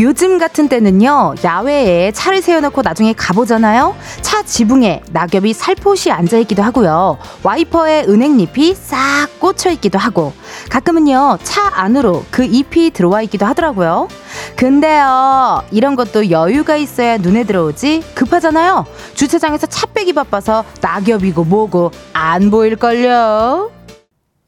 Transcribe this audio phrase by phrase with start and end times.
[0.00, 3.94] 요즘 같은 때는요, 야외에 차를 세워놓고 나중에 가보잖아요?
[4.22, 7.18] 차 지붕에 낙엽이 살포시 앉아있기도 하고요.
[7.42, 10.32] 와이퍼에 은행잎이 싹 꽂혀있기도 하고,
[10.70, 14.08] 가끔은요, 차 안으로 그 잎이 들어와 있기도 하더라고요.
[14.56, 18.86] 근데요, 이런 것도 여유가 있어야 눈에 들어오지 급하잖아요.
[19.14, 23.79] 주차장에서 차 빼기 바빠서 낙엽이고 뭐고 안 보일걸요.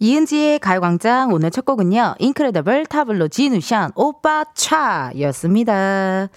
[0.02, 2.16] 이은지의 가요광장 오늘 첫 곡은요.
[2.19, 6.29] 인크레더블 타블로 지누샨 오빠 차였습니다.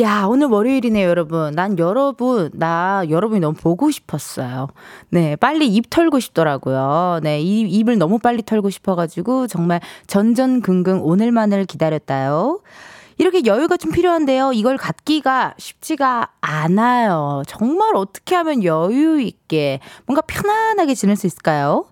[0.00, 1.54] 야, 오늘 월요일이네요, 여러분.
[1.54, 4.66] 난 여러분, 나 여러분이 너무 보고 싶었어요.
[5.10, 7.20] 네, 빨리 입 털고 싶더라고요.
[7.22, 12.62] 네, 이 입을 너무 빨리 털고 싶어가지고 정말 전전긍긍 오늘만을 기다렸다요.
[13.16, 14.54] 이렇게 여유가 좀 필요한데요.
[14.54, 17.44] 이걸 갖기가 쉽지가 않아요.
[17.46, 21.84] 정말 어떻게 하면 여유 있게 뭔가 편안하게 지낼 수 있을까요?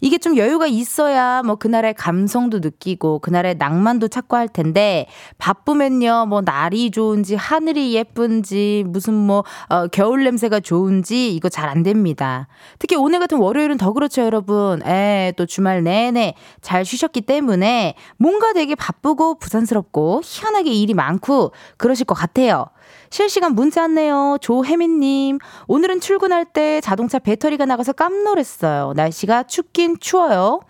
[0.00, 5.06] 이게 좀 여유가 있어야 뭐 그날의 감성도 느끼고 그날의 낭만도 찾고 할 텐데
[5.38, 11.82] 바쁘면요 뭐 날이 좋은지 하늘이 예쁜지 무슨 뭐 어, 겨울 냄새가 좋은지 이거 잘 안
[11.82, 12.48] 됩니다.
[12.78, 14.82] 특히 오늘 같은 월요일은 더 그렇죠 여러분.
[14.86, 22.06] 에, 또 주말 내내 잘 쉬셨기 때문에 뭔가 되게 바쁘고 부산스럽고 희한하게 일이 많고 그러실
[22.06, 22.66] 것 같아요.
[23.10, 24.38] 실시간 문자 왔네요.
[24.40, 25.38] 조혜민님.
[25.68, 28.92] 오늘은 출근할 때 자동차 배터리가 나가서 깜놀했어요.
[28.96, 30.60] 날씨가 춥긴 추워요.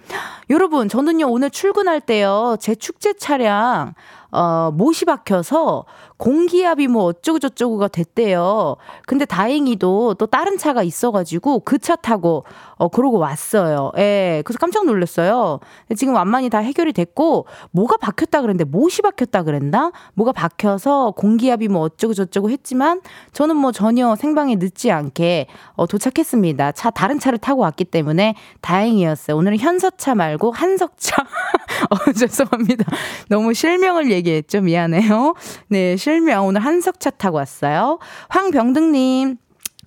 [0.51, 3.95] 여러분, 저는요, 오늘 출근할 때요, 제 축제 차량,
[4.37, 5.87] 어, 못이 박혀서
[6.19, 8.77] 공기압이 뭐 어쩌고저쩌고가 됐대요.
[9.07, 12.43] 근데 다행히도 또 다른 차가 있어가지고 그 차 타고
[12.79, 13.93] 어, 그러고 왔어요.
[13.97, 14.43] 예.
[14.45, 15.61] 그래서 깜짝 놀랐어요.
[15.97, 19.93] 지금 완만히 다 해결이 됐고, 뭐가 박혔다 그랬는데, 못이 박혔다 그랬나?
[20.15, 23.01] 뭐가 박혀서 공기압이 뭐 어쩌고저쩌고 했지만,
[23.33, 26.73] 저는 뭐 전혀 생방에 늦지 않게 어, 도착했습니다.
[26.73, 29.37] 차, 다른 차를 타고 왔기 때문에 다행이었어요.
[29.37, 31.17] 오늘은 현서차 말고 한석차.
[31.91, 32.85] 어, 죄송합니다.
[33.29, 34.61] 너무 실명을 얘기 했죠.
[34.61, 35.35] 미안해요.
[35.69, 36.47] 네, 실명.
[36.47, 37.99] 오늘 한석차 타고 왔어요.
[38.29, 39.37] 황병등님.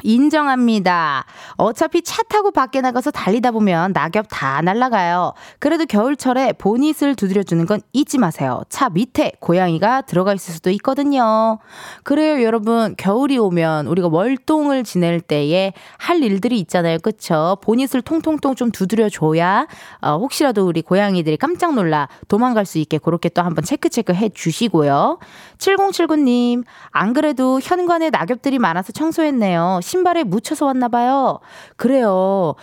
[0.03, 1.25] 인정합니다.
[1.57, 5.33] 어차피 차 타고 밖에 나가서 달리다 보면 낙엽 다 날아가요.
[5.59, 8.61] 그래도 겨울철에 보닛을 두드려주는 건 잊지 마세요.
[8.69, 11.59] 차 밑에 고양이가 들어가 있을 수도 있거든요.
[12.03, 12.95] 그래요, 여러분.
[12.97, 16.99] 겨울이 오면 우리가 월동을 지낼 때에 할 일들이 있잖아요.
[16.99, 17.57] 그쵸?
[17.61, 19.67] 보닛을 통통통 좀 두드려줘야,
[20.01, 25.19] 어, 혹시라도 우리 고양이들이 깜짝 놀라 도망갈 수 있게 그렇게 또 한번 체크체크 해 주시고요.
[25.59, 29.79] 7079님, 안 그래도 현관에 낙엽들이 많아서 청소했네요.
[29.83, 31.39] 신발에 묻혀서 왔나 봐요.
[31.75, 32.55] 그래요.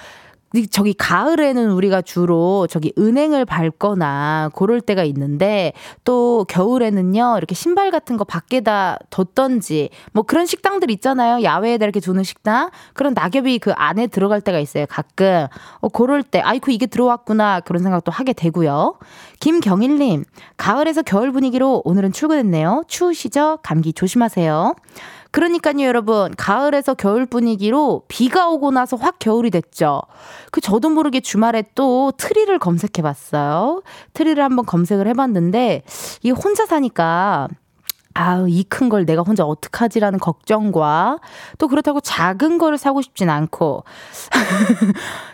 [0.65, 5.73] 저기 가을에는 우리가 주로 저기 은행을 밟거나 그럴 때가 있는데
[6.05, 11.43] 또 겨울에는요 이렇게 신발 같은 거 밖에다 뒀던지 뭐 그런 식당들 있잖아요.
[11.43, 12.71] 야외에다 이렇게 두는 식당.
[12.95, 15.47] 그런 낙엽이 그 안에 들어갈 때가 있어요 가끔.
[15.81, 18.95] 어 그럴 때 아이고 이게 들어왔구나 그런 생각도 하게 되고요.
[19.41, 20.25] 김경일님
[20.57, 22.85] 가을에서 겨울 분위기로 오늘은 출근했네요.
[22.89, 23.59] 추우시죠?
[23.63, 24.75] 감기 조심하세요.
[25.37, 26.33] 그러니까요, 여러분.
[26.35, 30.01] 가을에서 겨울 분위기로 비가 오고 나서 확 겨울이 됐죠.
[30.51, 33.83] 그 저도 모르게 주말에 또 트리를 검색해 봤어요.
[34.15, 35.83] 트리를 한번 검색을 해 봤는데,
[36.23, 37.49] 이 혼자 사니까
[38.15, 41.19] 아우, 이 큰 걸 내가 혼자 어떡하지라는 걱정과
[41.59, 43.85] 또 그렇다고 작은 거를 사고 싶진 않고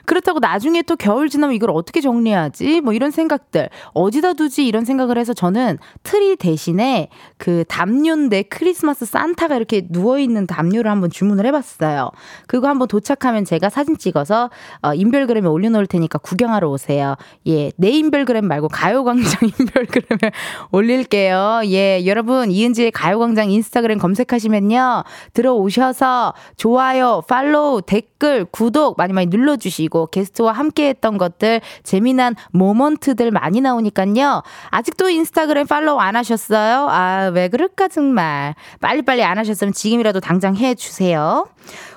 [0.05, 2.81] 그렇다고 나중에 또 겨울 지나면 이걸 어떻게 정리하지?
[2.81, 3.69] 뭐 이런 생각들.
[3.95, 4.67] 어디다 두지?
[4.67, 11.11] 이런 생각을 해서 저는 트리 대신에 그 담요인데 크리스마스 산타가 이렇게 누워 있는 담요를 한번
[11.11, 12.11] 주문을 해봤어요.
[12.47, 14.51] 그거 한번 도착하면 제가 사진 찍어서
[14.83, 17.17] 어, 인별그램에 올려놓을 테니까 구경하러 오세요.
[17.47, 20.33] 예, 내 인별그램 말고 가요광장 인별그램에
[20.71, 21.63] 올릴게요.
[21.67, 25.05] 예, 여러분, 이은지의 가요광장 인스타그램 검색하시면요.
[25.33, 33.61] 들어오셔서 좋아요, 팔로우, 댓글, 구독 많이 많이 눌러주시고 게스트와 함께 했던 것들, 재미난 모먼트들 많이
[33.61, 34.43] 나오니까요.
[34.71, 36.89] 아직도 인스타그램 팔로우 안 하셨어요?
[36.91, 38.55] 아, 왜 그럴까, 정말.
[38.81, 41.47] 빨리빨리 안 하셨으면 지금이라도 당장 해주세요.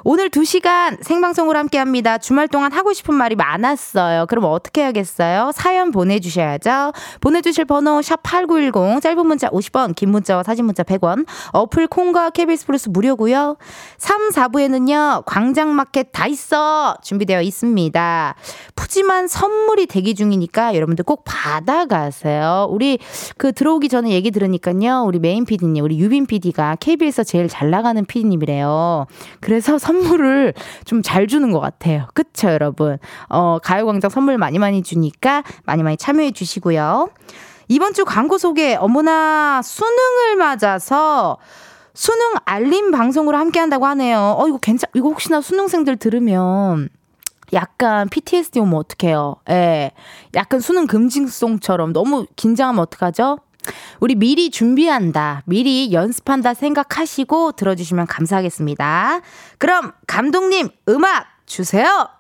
[0.04, 2.20] 오늘 2시간 생방송으로 함께 합니다.
[2.20, 4.28] 주말 동안 하고 싶은 말이 많았어요.
[4.28, 5.52] 그럼 어떻게 해야겠어요?
[5.54, 6.94] 사연 보내주셔야죠.
[7.22, 12.90] 보내주실 번호 샵8910, 짧은 문자 50원, 긴 문자와 사진 문자 100원, 어플 콩과 KBS 플러스
[12.90, 13.58] 무료고요
[13.98, 16.96] 3, 4부에는요, 광장마켓 다 있어!
[17.04, 17.85] 준비되어 있습니다.
[18.76, 22.68] 푸짐한 선물이 대기 중이니까 여러분들 꼭 받아가세요.
[22.70, 23.00] 우리
[23.38, 28.04] 그 들어오기 전에 얘기 들으니까요, 우리 메인 PD님, 우리 유빈 PD가 KBS에서 제일 잘 나가는
[28.04, 29.06] PD님이래요.
[29.40, 30.54] 그래서 선물을
[30.84, 32.08] 좀 잘 주는 것 같아요.
[32.14, 32.98] 그쵸, 여러분?
[33.30, 37.10] 어, 가요광장 선물 많이 많이 주니까 많이 많이 참여해 주시고요.
[37.68, 41.38] 이번 주 광고 소개, 어머나, 수능을 맞아서
[41.94, 44.36] 수능 알림 방송으로 함께 한다고 하네요.
[44.38, 46.90] 어, 이거 괜찮, 이거 혹시나 수능생들 들으면
[47.54, 49.38] 약간 PTSD 오면 어떡해요.
[49.50, 49.92] 예.
[50.34, 53.40] 약간 수능 금징송처럼 너무 긴장하면 어떡하죠?
[54.00, 59.22] 우리 미리 준비한다, 미리 연습한다 생각하시고 들어주시면 감사하겠습니다.
[59.58, 62.15] 그럼 감독님 음악 주세요!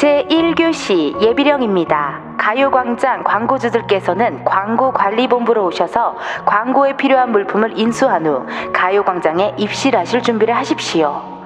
[0.00, 2.20] 제1교시 예비령입니다.
[2.38, 6.16] 가요광장 광고주들께서는 광고관리본부로 오셔서
[6.46, 11.39] 광고에 필요한 물품을 인수한 후 가요광장에 입실하실 준비를 하십시오.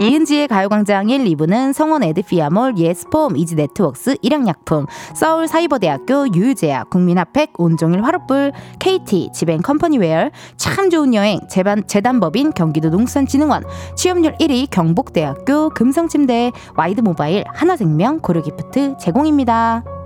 [0.00, 8.52] 이은지의 가요광장 1, 2부는 성원 에드피아몰, 예스폼, 이지네트웍스, 일양약품, 서울 사이버대학교, 유유제약, 국민핫팩, 온종일 화롯불,
[8.78, 13.64] KT, 지벤컴퍼니웨어, 참 좋은 여행, 재반, 재단법인 경기도 농수산진흥원,
[13.96, 19.97] 취업률 1위 경북대학교, 금성침대, 와이드모바일, 하나생명, 고려기프트 제공입니다.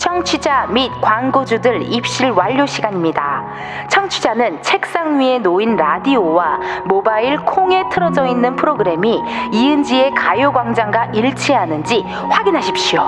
[0.00, 3.44] 청취자 및 광고주들 입실 완료 시간입니다.
[3.90, 9.20] 청취자는 책상 위에 놓인 라디오와 모바일 콩에 틀어져 있는 프로그램이
[9.52, 13.02] 이은지의 가요광장과 일치하는지 확인하십시오.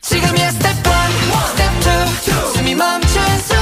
[0.00, 0.82] 지금이야 스텝 1,
[1.46, 1.66] 스텝
[2.26, 3.57] 2, 숨이 멈춘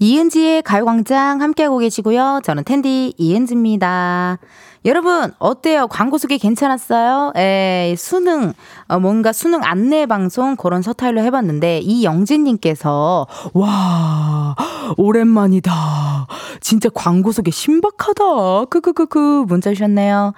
[0.00, 2.40] 이은지의 가요광장 함께하고 계시고요.
[2.44, 4.38] 저는 텐디 이은지입니다.
[4.84, 5.88] 여러분, 어때요?
[5.88, 7.32] 광고 소개 괜찮았어요?
[7.36, 8.52] 에, 수능,
[8.86, 14.54] 어, 뭔가 수능 안내 방송 그런 서타일로 해봤는데, 이영진님께서, 와,
[14.96, 16.26] 오랜만이다.
[16.60, 18.66] 진짜 광고 소개 신박하다.
[18.70, 20.32] 크크크크 문자 주셨네요.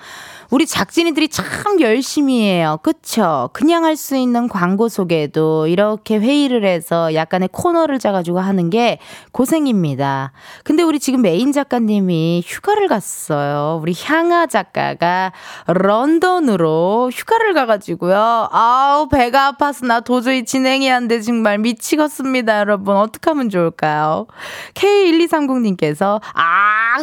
[0.51, 2.79] 우리 작진이들이 참 열심히 해요.
[2.83, 3.51] 그쵸?
[3.53, 8.99] 그냥 할 수 있는 광고 소개도 이렇게 회의를 해서 약간의 코너를 짜가지고 하는 게
[9.33, 10.33] 고생입니다.
[10.65, 13.79] 근데 우리 지금 메인 작가님이 휴가를 갔어요.
[13.83, 15.33] 우리 향아 작가가
[15.67, 18.49] 런던으로 휴가를 가가지고요.
[18.51, 21.21] 아우, 배가 아파서 나 도저히 진행이 안 돼.
[21.21, 22.97] 정말 미치겠습니다, 여러분.
[22.97, 24.27] 어떻게 하면 좋을까요?
[24.75, 26.97] K1230님께서, 아,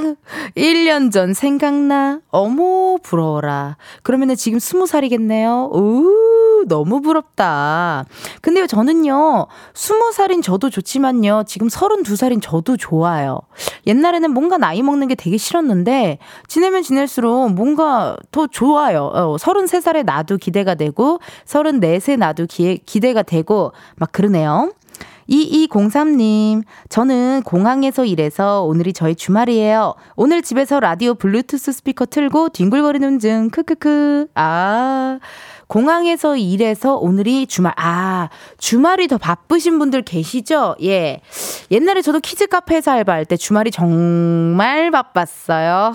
[0.55, 2.21] 1년 전 생각나?
[2.29, 3.36] 어머, 부러워.
[3.37, 3.77] 먹어라.
[4.03, 5.69] 그러면은 지금 스무 살이겠네요.
[5.73, 8.05] 우, 너무 부럽다.
[8.41, 13.39] 근데요, 저는요, 스무 살인 저도 좋지만요, 지금 서른두 살인 저도 좋아요.
[13.85, 19.11] 옛날에는 뭔가 나이 먹는 게 되게 싫었는데, 지내면 지낼수록 뭔가 더 좋아요.
[19.13, 24.71] 어, 서른세 살에 나도 기대가 되고, 서른네 세 나도 기, 기대가 되고, 막 그러네요.
[25.29, 29.95] 2203님, 저는 공항에서 일해서 오늘이 저희 주말이에요.
[30.15, 34.27] 오늘 집에서 라디오 블루투스 스피커 틀고 뒹굴거리는 중, 크크크.
[34.35, 35.19] 아,
[35.67, 37.73] 공항에서 일해서 오늘이 주말.
[37.77, 40.75] 아, 주말이 더 바쁘신 분들 계시죠?
[40.83, 41.19] 예.
[41.71, 45.93] 옛날에 저도 키즈 카페에서 알바할 때 주말이 정말 바빴어요.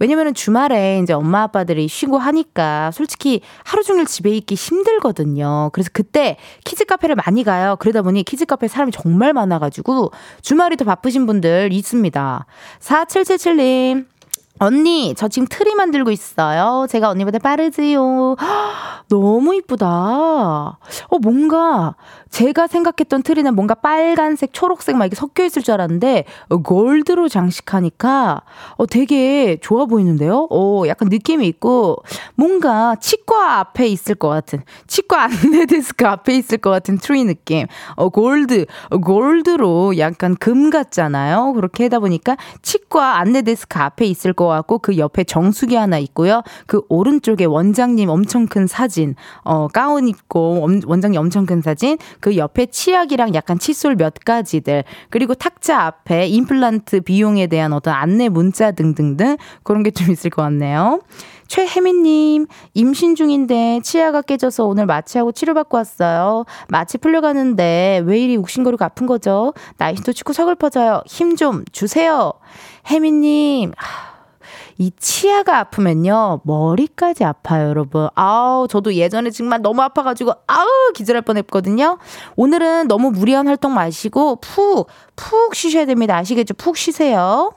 [0.00, 5.70] 왜냐면은 주말에 이제 엄마 아빠들이 쉬고 하니까 솔직히 하루 종일 집에 있기 힘들거든요.
[5.72, 7.76] 그래서 그때 키즈 카페를 많이 가요.
[7.78, 10.10] 그러다 보니 키즈 카페 사람이 정말 많아가지고
[10.42, 12.46] 주말이 더 바쁘신 분들 있습니다.
[12.80, 14.06] 4777님.
[14.62, 16.86] 언니, 저 지금 트리 만들고 있어요.
[16.90, 18.36] 제가 언니보다 빠르지요.
[19.08, 19.86] 너무 이쁘다.
[19.86, 21.94] 어, 뭔가
[22.30, 28.42] 제가 생각했던 트리는 뭔가 빨간색, 초록색 막 이렇게 섞여 있을 줄 알았는데 어, 골드로 장식하니까
[28.76, 30.46] 어 되게 좋아 보이는데요.
[30.50, 31.96] 어 약간 느낌이 있고
[32.36, 37.66] 뭔가 치과 앞에 있을 것 같은 치과 안내 데스크 앞에 있을 것 같은 트리 느낌.
[37.96, 41.52] 어 골드, 어, 골드로 약간 금 같잖아요.
[41.54, 46.42] 그렇게 하다 보니까 치과 안내 데스크 앞에 있을 것 같고 그 옆에 정수기 하나 있고요.
[46.66, 49.14] 그 오른쪽에 원장님 엄청 큰 사진,
[49.44, 51.98] 어 가운 입고 원장님 엄청 큰 사진.
[52.20, 58.28] 그 옆에 치약이랑 약간 칫솔 몇 가지들 그리고 탁자 앞에 임플란트 비용에 대한 어떤 안내
[58.28, 61.00] 문자 등등등 그런 게 좀 있을 것 같네요.
[61.48, 66.44] 최혜민님, 임신 중인데 치아가 깨져서 오늘 마취하고 치료받고 왔어요.
[66.68, 69.52] 마취 풀려가는데 왜 이리 욱신거리고 아픈 거죠?
[69.76, 71.02] 날씨도 춥고 서글퍼져요.
[71.06, 72.32] 힘 좀 주세요.
[72.88, 73.72] 혜민님,
[74.80, 78.08] 이 치아가 아프면요, 머리까지 아파요, 여러분.
[78.14, 81.98] 아우, 저도 예전에 정말 너무 아파가지고, 아우, 기절할 뻔 했거든요.
[82.36, 86.16] 오늘은 너무 무리한 활동 마시고, 푹, 푹 쉬셔야 됩니다.
[86.16, 86.54] 아시겠죠?
[86.54, 87.52] 푹 쉬세요.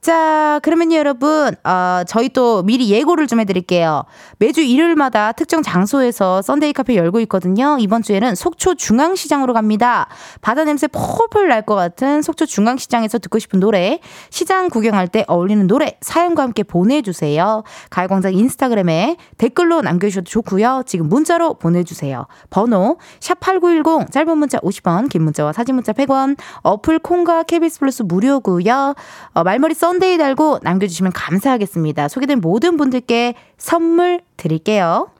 [0.00, 4.04] 자, 그러면 여러분, 어, 저희 또 미리 예고를 좀 해드릴게요.
[4.38, 7.76] 매주 일요일마다 특정 장소에서 Sunday 카페 열고 있거든요.
[7.80, 10.06] 이번 주에는 속초 중앙시장으로 갑니다.
[10.40, 13.98] 바다 냄새 폴폴 날것 같은 속초 중앙시장에서 듣고 싶은 노래,
[14.30, 17.64] 시장 구경할 때 어울리는 노래, 사연과 함께 보내주세요.
[17.90, 20.84] 가요광장 인스타그램에 댓글로 남겨주셔도 좋고요.
[20.86, 22.26] 지금 문자로 보내주세요.
[22.50, 28.94] 번호, 샵8910, 짧은 문자 50원, 긴 문자와 사진 문자 100원, 어플 콩과 KBS 플러스 무료고요.
[29.34, 32.08] 어, 말머리 써 Sunday 달고 남겨주시면 감사하겠습니다.
[32.08, 35.10] 소개된 모든 분들께 선물 드릴게요.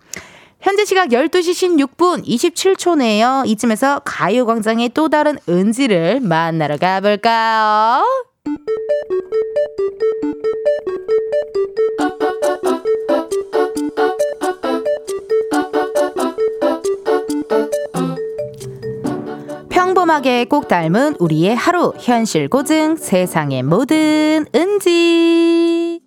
[0.61, 3.45] 현재 시각 12시 16분 27초 네요.
[3.47, 8.05] 이쯤에서 가요광장의 또 다른 은지를 만나러 가볼까요?
[20.09, 21.93] 평범하게 꼭 닮은 우리의 하루.
[21.99, 26.01] 현실 고증 세상의 모든 은지.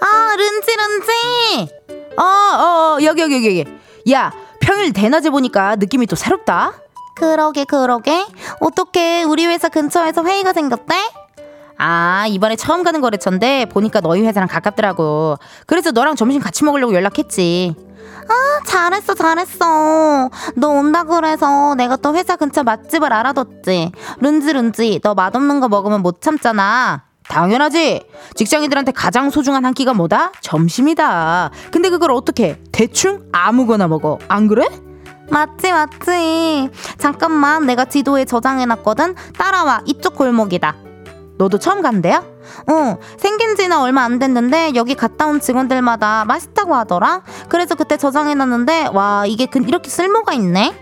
[0.00, 1.72] 아 른지 른지.
[2.16, 3.64] 어어 어, 여기 여기 여기.
[4.12, 6.72] 야 평일 대낮에 보니까 느낌이 또 새롭다.
[7.16, 8.24] 그러게 그러게.
[8.60, 10.94] 어떻게 우리 회사 근처에서 회의가 생겼대?
[11.78, 15.36] 아, 이번에 처음 가는 거래처인데 보니까 너희 회사랑 가깝더라고.
[15.66, 17.74] 그래서 너랑 점심 같이 먹으려고 연락했지.
[18.28, 20.28] 아, 잘했어, 잘했어.
[20.56, 23.92] 너 온다 그래서 내가 또 회사 근처 맛집을 알아뒀지.
[24.20, 27.04] 룬지, 룬지, 너 맛없는 거 먹으면 못 참잖아.
[27.28, 28.02] 당연하지.
[28.34, 30.32] 직장인들한테 가장 소중한 한 끼가 뭐다?
[30.40, 31.50] 점심이다.
[31.70, 34.18] 근데 그걸 어떻게 대충 아무거나 먹어.
[34.28, 34.66] 안 그래?
[35.30, 36.70] 맞지, 맞지.
[36.96, 39.14] 잠깐만, 내가 지도에 저장해놨거든.
[39.36, 40.87] 따라와, 이쪽 골목이다.
[41.38, 42.24] 너도 처음 간대요?
[42.66, 47.22] 어, 생긴 지는 얼마 안 됐는데 여기 갔다 온 직원들마다 맛있다고 하더라.
[47.48, 50.74] 그래서 그때 저장해놨는데 와 이게 그, 이렇게 쓸모가 있네.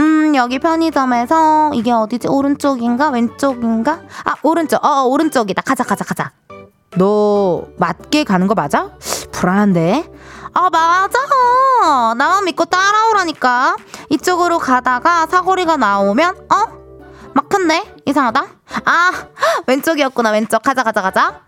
[0.00, 4.00] 음 여기 편의점에서 이게 어디지 오른쪽인가 왼쪽인가?
[4.24, 4.84] 아 오른쪽.
[4.84, 5.62] 어, 어 오른쪽이다.
[5.62, 6.32] 가자 가자 가자.
[6.96, 8.90] 너 맞게 가는 거 맞아?
[9.30, 10.10] 불안한데.
[10.52, 11.18] 아 맞아.
[12.16, 13.76] 나만 믿고 따라오라니까.
[14.08, 16.79] 이쪽으로 가다가 사거리가 나오면 어
[17.34, 17.94] 막혔네?
[18.06, 18.46] 이상하다?
[18.84, 19.10] 아,
[19.66, 20.62] 왼쪽이었구나, 왼쪽.
[20.62, 21.42] 가자, 가자, 가자.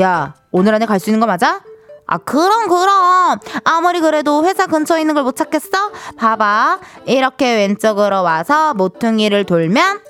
[0.00, 1.60] 야, 오늘 안에 갈 수 있는 거 맞아?
[2.06, 3.38] 아, 그럼, 그럼.
[3.64, 5.92] 아무리 그래도 회사 근처에 있는 걸 못 찾겠어?
[6.16, 6.80] 봐봐.
[7.06, 10.00] 이렇게 왼쪽으로 와서 모퉁이를 돌면,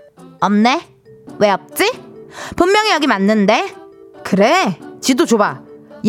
[0.41, 0.97] 없네?
[1.39, 2.03] 왜 없지?
[2.57, 3.75] 분명히 여기 맞는데?
[4.25, 5.61] 그래, 지도 줘봐.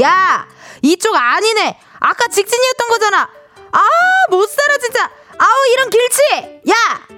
[0.02, 0.48] 야,
[0.82, 1.78] 이쪽 아니네.
[2.00, 3.30] 아까 직진이었던 거잖아.
[3.74, 3.80] 아,
[4.30, 5.06] 못 살아, 진짜.
[5.38, 6.62] 아우, 이런 길치!
[6.70, 6.74] 야,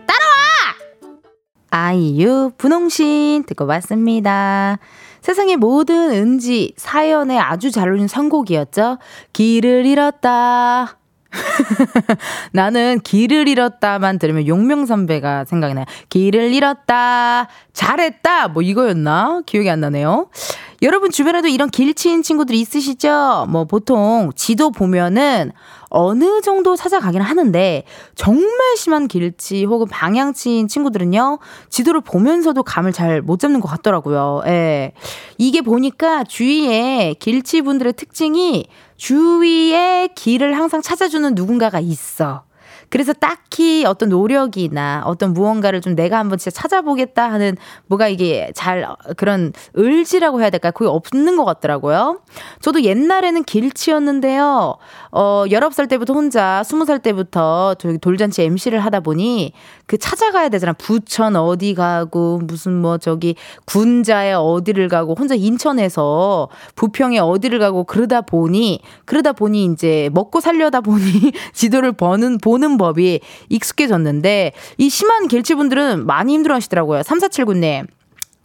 [0.08, 0.83] 따라와!
[1.76, 4.78] 아이유 분홍신 듣고 왔습니다.
[5.22, 9.00] 세상의 모든 은지 사연에 아주 잘 어울리는 선곡이었죠.
[9.34, 11.00] 길을 잃었다.
[12.54, 15.86] 나는 길을 잃었다만 들으면 용명 선배가 생각이 나요.
[16.10, 17.48] 길을 잃었다.
[17.74, 18.50] 잘했다.
[18.50, 19.42] 뭐 이거였나?
[19.48, 20.30] 기억이 안 나네요.
[20.84, 23.48] 여러분 주변에도 이런 길치인 친구들이 있으시죠?
[23.50, 25.52] 뭐 보통 지도 보면은
[25.94, 27.84] 어느 정도 찾아가기는 하는데
[28.16, 31.38] 정말 심한 길치 혹은 방향치인 친구들은요
[31.70, 34.42] 지도를 보면서도 감을 잘 못 잡는 것 같더라고요.
[34.48, 34.92] 예.
[35.38, 38.66] 이게 보니까 주위에 길치 분들의 특징이
[38.98, 42.44] 주위에 길을 항상 찾아주는 누군가가 있어.
[42.94, 47.58] 그래서 딱히 어떤 노력이나 어떤 무언가를 좀 내가 한번 진짜 찾아보겠다 하는
[47.88, 50.72] 뭐가 이게 잘 그런 의지라고 해야 될까요?
[50.74, 52.20] 그게 없는 것 같더라고요.
[52.62, 54.78] 저도 옛날에는 길치였는데요.
[55.10, 59.54] 어, 19살 때부터 혼자 20살 때부터 저기 돌잔치 MC를 하다 보니
[59.88, 60.74] 그 찾아가야 되잖아.
[60.74, 63.36] 부천 어디 가고 무슨 뭐 저기
[63.66, 70.82] 군자에 어디를 가고 혼자 인천에서 부평에 어디를 가고 그러다 보니 그러다 보니 이제 먹고 살려다
[70.82, 71.02] 보니
[71.54, 77.02] 지도를 버는 보는 법이 익숙해졌는데 이 심한 길치분들은 많이 힘들어 하시더라고요.
[77.02, 77.88] 3479님.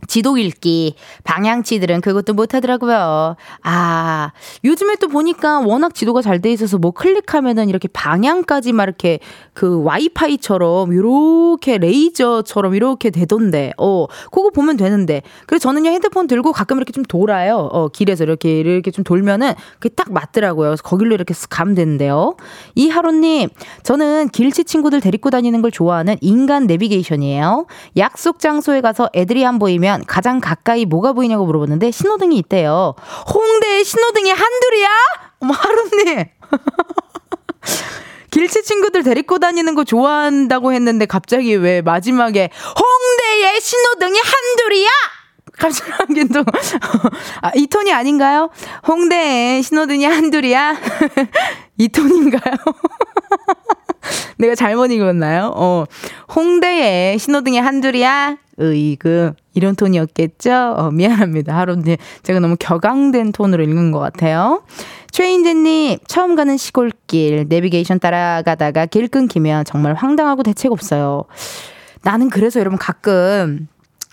[0.07, 3.37] 지도 읽기, 방향치들은 그것도 못하더라고요.
[3.63, 4.31] 아,
[4.65, 9.19] 요즘에 또 보니까 워낙 지도가 잘 돼 있어서 뭐 클릭하면은 이렇게 방향까지 막 이렇게
[9.55, 15.23] 그 와이파이처럼 요렇게 레이저처럼 이렇게 되던데, 어, 그거 보면 되는데.
[15.47, 17.69] 그래서 저는요 핸드폰 들고 가끔 이렇게 좀 돌아요.
[17.73, 20.69] 어, 길에서 이렇게 이렇게 좀 돌면은 그게 딱 맞더라고요.
[20.69, 22.37] 그래서 거길로 이렇게 쓱 가면 되는데요.
[22.77, 23.49] 이하로님,
[23.83, 27.67] 저는 길치 친구들 데리고 다니는 걸 좋아하는 인간 내비게이션이에요.
[27.97, 32.95] 약속 장소에 가서 애들이 안 보이면 보면 가장 가까이 뭐가 보이냐고 물어보는데 신호등이 있대요.
[33.33, 34.89] 홍대에 신호등이 한둘이야?
[35.41, 36.25] 어머, 하루님.
[38.31, 44.89] 길치 친구들 데리고 다니는 거 좋아한다고 했는데 갑자기 왜 마지막에 홍대에 신호등이 한둘이야?
[45.57, 46.45] 갑자기 또,
[47.41, 48.51] 아, 이 톤이 아닌가요?
[48.87, 50.77] 홍대에 신호등이 한둘이야?
[51.79, 52.57] 이 톤인가요?
[54.39, 55.53] 내가 잘못 읽었나요?
[55.55, 55.85] 어,
[56.35, 58.37] 홍대에 신호등의 한줄이야?
[58.61, 59.33] 으이그.
[59.55, 60.75] 이런 톤이었겠죠?
[60.77, 61.57] 어, 미안합니다.
[61.57, 64.63] 하루인데 제가 너무 격앙된 톤으로 읽은 것 같아요.
[65.11, 71.25] 최인재님, 처음 가는 시골길, 내비게이션 따라가다가 길 끊기면 정말 황당하고 대책 없어요.
[72.03, 73.69] 나는 그래서 여러분 가끔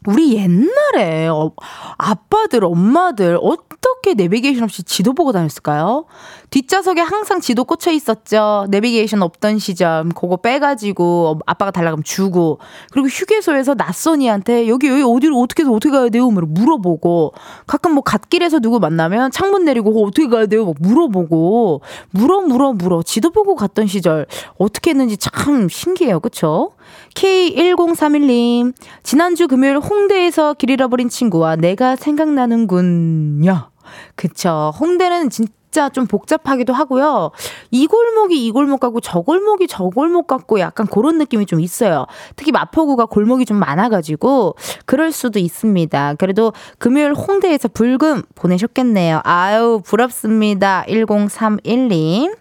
[0.07, 1.51] 우리 옛날에 어,
[1.97, 6.05] 아빠들, 엄마들 어 떻게 내비게이션 없이 지도 보고 다녔을까요?
[6.49, 8.65] 뒷좌석에 항상 지도 꽂혀 있었죠.
[8.69, 10.09] 내비게이션 없던 시절.
[10.09, 12.57] 그거 빼가지고 아빠가 달라고 하면 주고.
[12.91, 16.31] 그리고 휴게소에서 낯선이한테 여기, 여기 어디로 어떻게 해서 어떻게 가야 돼요?
[16.31, 17.33] 물어보고.
[17.67, 20.65] 가끔 뭐 갓길에서 누구 만나면 창문 내리고 어떻게 가야 돼요?
[20.65, 21.81] 막 물어보고.
[22.09, 23.03] 물어, 물어, 물어.
[23.03, 24.25] 지도 보고 갔던 시절.
[24.57, 26.21] 어떻게 했는지 참 신기해요.
[26.21, 26.71] 그쵸?
[27.13, 28.73] K1031님,
[29.03, 33.74] 지난주 금요일 홍대에서 길 잃어버린 친구와 내가 생각나는군요.
[34.15, 34.71] 그쵸.
[34.79, 37.31] 홍대는 진짜 좀 복잡하기도 하고요.
[37.71, 42.05] 이 골목이 이 골목 같고 저 골목이 저 골목 같고 약간 그런 느낌이 좀 있어요.
[42.35, 46.15] 특히 마포구가 골목이 좀 많아가지고 그럴 수도 있습니다.
[46.15, 49.21] 그래도 금요일 홍대에서 불금 보내셨겠네요.
[49.23, 50.85] 아유, 부럽습니다.
[50.87, 52.35] 1031님.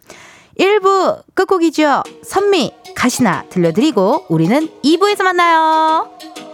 [0.59, 2.05] 1부 끝곡이죠.
[2.23, 6.54] 선미 가시나 들려드리고 우리는 2부에서 만나요.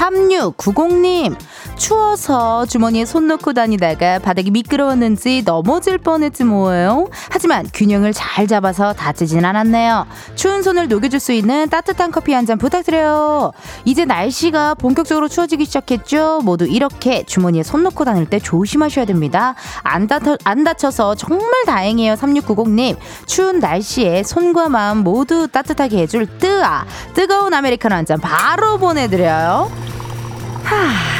[0.00, 1.36] 3690님,
[1.80, 7.08] 추워서 주머니에 손 넣고 다니다가 바닥이 미끄러웠는지 넘어질 뻔했지 뭐예요.
[7.30, 10.06] 하지만 균형을 잘 잡아서 다치진 않았네요.
[10.34, 13.52] 추운 손을 녹여줄 수 있는 따뜻한 커피 한 잔 부탁드려요.
[13.84, 16.40] 이제 날씨가 본격적으로 추워지기 시작했죠.
[16.42, 19.54] 모두 이렇게 주머니에 손 넣고 다닐 때 조심하셔야 됩니다.
[19.82, 22.14] 안, 다쳐, 안 다쳐서 정말 다행이에요.
[22.14, 22.96] 3690님.
[23.26, 26.84] 추운 날씨에 손과 마음 모두 따뜻하게 해줄 뜨아.
[27.14, 29.70] 뜨거운 아메리카노 한 잔 바로 보내드려요.
[30.64, 31.19] 하.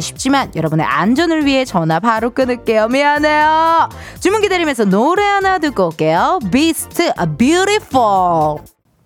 [0.01, 2.87] 쉽지만 여러분의 안전을 위해 전화 바로 끊을게요.
[2.87, 3.89] 미안해요.
[4.19, 6.39] 주문 기다리면서 노래 하나 듣고 올게요.
[6.51, 8.57] Beast Beautiful.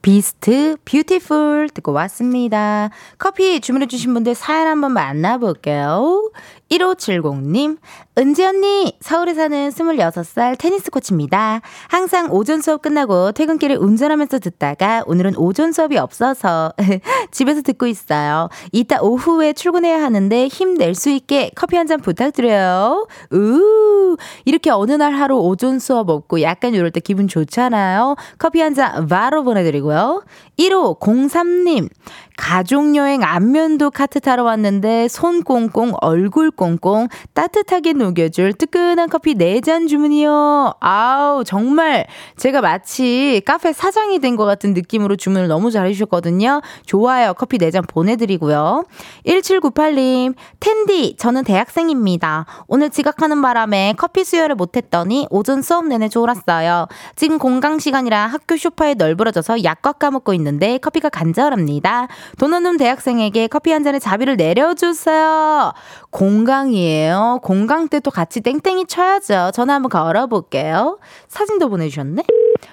[0.05, 2.91] 비스트 뷰티풀 듣고 왔습니다.
[3.17, 6.29] 커피 주문해주신 분들 사연 한번 만나볼게요.
[6.71, 7.77] 1570님,
[8.17, 11.61] 은지 언니, 서울에 사는 26살 테니스 코치입니다.
[11.89, 16.73] 항상 오전 수업 끝나고 퇴근길에 운전하면서 듣다가 오늘은 오전 수업이 없어서
[17.31, 18.49] 집에서 듣고 있어요.
[18.71, 23.07] 이따 오후에 출근해야 하는데 힘낼 수 있게 커피 한 잔 부탁드려요.
[23.31, 28.15] 우 이렇게 어느 날 하루 오전 수업 없고 약간 이럴 때 기분 좋잖아요.
[28.39, 30.23] 커피 한 잔 바로 보내드리고요.
[30.59, 31.89] 1503님,
[32.37, 40.75] 가족여행 안면도 카트 타러 왔는데 손 꽁꽁 얼굴 꽁꽁 따뜻하게 녹여줄 뜨끈한 커피 4잔 주문이요.
[40.79, 42.05] 아우 정말
[42.37, 46.61] 제가 마치 카페 사장이 된 것 같은 느낌으로 주문을 너무 잘해주셨거든요.
[46.85, 47.33] 좋아요.
[47.35, 48.83] 커피 4잔 보내드리고요.
[49.25, 52.45] 1798님 텐디 저는 대학생입니다.
[52.67, 56.87] 오늘 지각하는 바람에 커피 수혈을 못했더니 오전 수업 내내 졸았어요.
[57.15, 62.07] 지금 공강 시간이라 학교 쇼파에 널브러져서 약과 까먹고 있는 데 커피가 간절합니다.
[62.39, 65.73] 돈 없는 대학생에게 커피 한 잔의 자비를 내려주세요.
[66.11, 67.39] 공강이에요.
[67.43, 69.51] 공강 때 또 같이 땡땡이 쳐야죠.
[69.53, 70.99] 전화 한번 걸어볼게요.
[71.27, 72.21] 사진도 보내주셨네?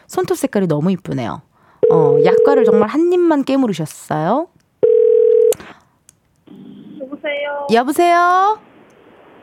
[0.07, 1.41] 손톱 색깔이 너무 이쁘네요.
[1.91, 4.49] 어, 약과를 정말 한 입만 깨물으셨어요.
[7.01, 7.67] 여보세요.
[7.73, 8.59] 여보세요?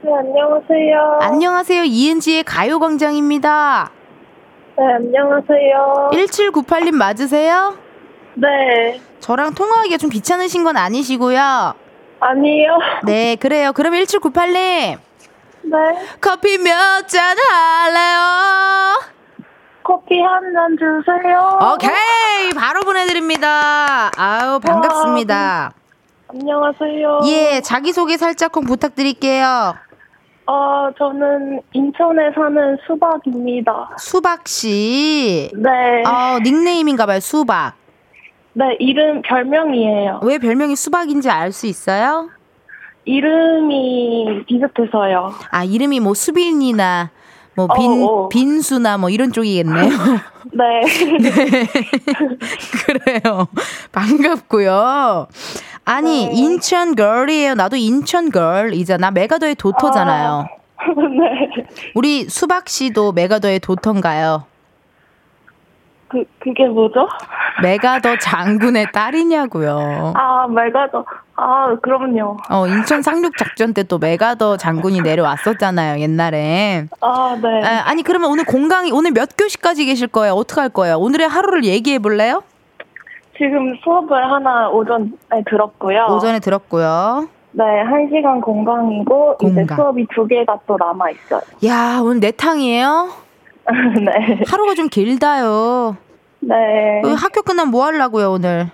[0.02, 1.20] 네, 안녕하세요.
[1.22, 1.84] 안녕하세요.
[1.84, 3.92] 이은지의 가요광장입니다.
[4.78, 6.10] 네, 안녕하세요.
[6.14, 7.78] 1798님 맞으세요?
[8.40, 9.00] 네.
[9.20, 11.74] 저랑 통화하기가 좀 귀찮으신 건 아니시고요.
[12.22, 12.78] 아니요.
[13.06, 13.72] 네, 그래요.
[13.74, 14.98] 그러면 1798님.
[15.62, 15.78] 네.
[16.22, 19.02] 커피 몇 잔 할래요?
[19.84, 21.60] 커피 한 잔 주세요.
[21.74, 22.52] 오케이.
[22.56, 24.12] 바로 보내드립니다.
[24.18, 25.74] 아우, 반갑습니다.
[26.28, 27.20] 안녕하세요.
[27.26, 29.76] 예, 자기소개 살짝쿵 부탁드릴게요.
[30.46, 33.96] 어, 저는 인천에 사는 수박입니다.
[33.98, 35.50] 수박 씨.
[35.56, 35.70] 네.
[36.08, 37.74] 어, 닉네임인가봐요, 수박.
[38.54, 40.22] 네, 이름 별명이에요.
[40.24, 42.30] 왜 별명이 수박인지 알 수 있어요?
[43.06, 45.32] 이름이 비슷해서요.
[45.52, 47.10] 아, 이름이 뭐 수빈이나
[47.56, 48.30] 뭐 빈, 어, 어.
[48.30, 49.90] 빈수나 뭐 이런 쪽이겠네요.
[50.54, 50.82] 네.
[52.86, 53.48] 그래요.
[53.92, 55.28] 반갑고요.
[55.86, 56.32] 아니, 네.
[56.34, 57.56] 인천 걸이에요.
[57.56, 59.12] 나도 인천 걸이잖아.
[59.12, 60.46] 메가더의 도토잖아요.
[61.20, 61.66] 네.
[61.96, 64.46] 우리 수박 씨도 메가더의 도토인가요?
[66.10, 67.08] 그, 그게 뭐죠?
[67.62, 70.14] 메가더 장군의 딸이냐고요.
[70.16, 71.06] 아, 말가죠.
[71.36, 72.38] 아, 그럼요.
[72.50, 76.86] 어, 인천 상륙 작전 때 또 메가더 장군이 내려왔었잖아요, 옛날에.
[77.02, 77.64] 아, 네.
[77.66, 80.34] 아, 아니 그러면 오늘 공강이 오늘 몇 교시까지 계실 거예요?
[80.34, 80.96] 어떻게 할 거예요?
[80.98, 82.44] 오늘의 하루를 얘기해 볼래요?
[83.38, 85.08] 지금 수업을 하나 오전에
[85.50, 86.08] 들었고요.
[86.10, 87.30] 오전에 들었고요.
[87.52, 89.78] 네, 한 시간 공강이고 이제 공강.
[89.78, 91.42] 수업이 두 개가 또 남아 있어요.
[91.66, 93.10] 야 오늘 내 탕이에요?
[94.06, 94.44] 네.
[94.48, 95.98] 하루가 좀 길다요.
[96.40, 97.02] 네.
[97.04, 98.70] 그 학교 끝나면 뭐 하려고요 오늘?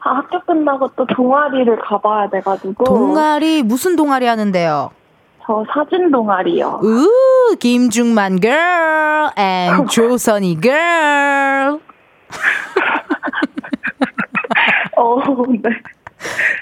[0.00, 2.84] 아, 학교 끝나고 또 동아리를 가봐야 돼가지고.
[2.84, 4.90] 동아리 무슨 동아리 하는데요?
[5.44, 6.80] 저 사진 동아리요.
[6.82, 11.80] 우 김중만 girl and 조선이 girl.
[14.96, 15.16] 어,
[15.62, 15.70] 네.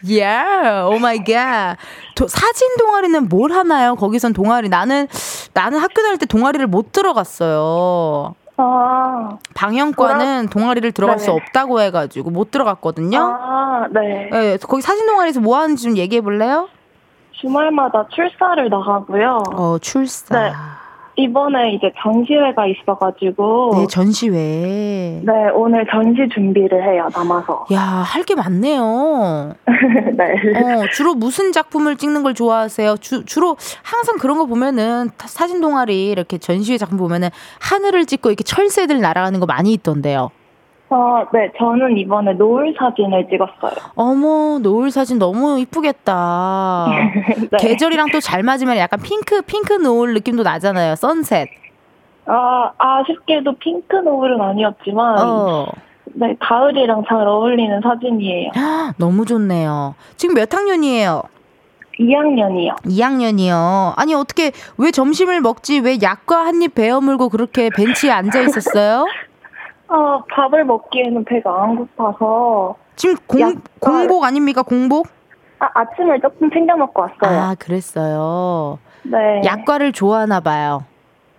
[0.04, 1.76] Yeah, oh my god.
[2.14, 3.94] 도- 사진 동아리는 뭘 하나요?
[3.96, 5.08] 거기선 동아리 나는
[5.54, 8.34] 나는 학교 다닐 때 동아리를 못 들어갔어요.
[8.58, 11.32] 아, 방영과는 동아리를 들어갈 수 네.
[11.32, 13.18] 없다고 해가지고 못 들어갔거든요.
[13.20, 14.30] 아, 네.
[14.32, 16.68] 네, 거기 사진 동아리에서 뭐 하는지 좀 얘기해 볼래요?
[17.32, 19.42] 주말마다 출사를 나가고요.
[19.56, 20.40] 어 출사.
[20.40, 20.52] 네.
[21.16, 23.70] 이번에 이제 전시회가 있어가지고.
[23.76, 25.20] 네, 전시회.
[25.24, 27.64] 네, 오늘 전시 준비를 해요, 남아서.
[27.72, 29.54] 야, 할 게 많네요.
[30.16, 30.24] 네.
[30.60, 32.96] 어, 주로 무슨 작품을 찍는 걸 좋아하세요?
[32.98, 37.28] 주, 주로 항상 그런 거 보면은 타- 사진 동아리 이렇게 전시회 작품 보면은
[37.60, 40.30] 하늘을 찍고 이렇게 철새들 날아가는 거 많이 있던데요.
[40.88, 43.72] 어, 네, 저는 이번에 노을 사진을 찍었어요.
[43.96, 46.86] 어머, 노을 사진 너무 이쁘겠다.
[47.50, 47.56] 네.
[47.58, 50.94] 계절이랑 또 잘 맞으면 약간 핑크, 핑크 노을 느낌도 나잖아요.
[50.94, 51.48] 선셋.
[52.26, 55.66] 아, 아쉽게도 핑크 노을은 아니었지만, 어.
[56.14, 58.50] 네, 가을이랑 잘 어울리는 사진이에요.
[58.96, 59.94] 너무 좋네요.
[60.16, 61.22] 지금 몇 학년이에요?
[61.98, 62.76] 2학년이요.
[62.84, 63.92] 2학년이요.
[63.96, 65.80] 아니, 어떻게, 왜 점심을 먹지?
[65.80, 69.06] 왜 약과 한 입 베어 물고 그렇게 벤치에 앉아 있었어요?
[69.88, 74.62] 아, 밥을 먹기에는 배가 안 고파서, 지금 공, 약과- 공복 아닙니까?
[74.62, 75.06] 공복?
[75.58, 77.40] 아, 아침을 조금 챙겨 먹고 왔어요.
[77.40, 78.78] 아, 그랬어요.
[79.04, 79.42] 네.
[79.44, 80.84] 약과를 좋아하나 봐요.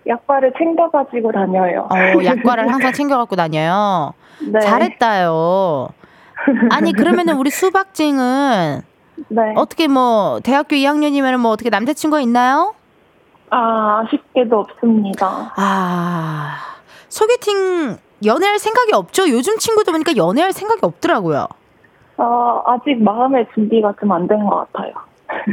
[0.06, 1.86] 약과를 챙겨가지고 다녀요.
[1.90, 4.14] 어, 약과를 항상 챙겨갖고 다녀요.
[4.50, 4.58] 네.
[4.60, 5.88] 잘했다요.
[6.70, 8.80] 아니, 그러면은 우리 수박증은
[9.28, 9.52] 네.
[9.56, 12.74] 어떻게 뭐, 대학교 2학년이면 뭐 어떻게 남자친구가 있나요?
[13.50, 15.52] 아, 아쉽게도 없습니다.
[15.56, 16.56] 아,
[17.08, 19.28] 소개팅 연애할 생각이 없죠?
[19.28, 21.46] 요즘 친구들 보니까 연애할 생각이 없더라고요.
[22.16, 24.92] 아, 아직 마음의 준비가 좀 안 된 것 같아요.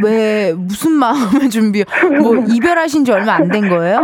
[0.04, 1.84] 왜, 무슨 마음의 준비,
[2.22, 4.00] 뭐, 이별하신 지 얼마 안 된 거예요?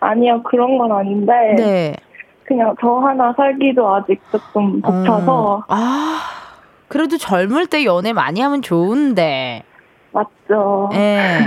[0.00, 1.96] 아니요, 그런 건 아닌데, 네.
[2.46, 6.20] 그냥 저 하나 살기도 아직 조금 벅차서, 어, 아,
[6.88, 9.62] 그래도 젊을 때 연애 많이 하면 좋은데.
[10.12, 10.90] 맞죠.
[10.94, 11.38] 예.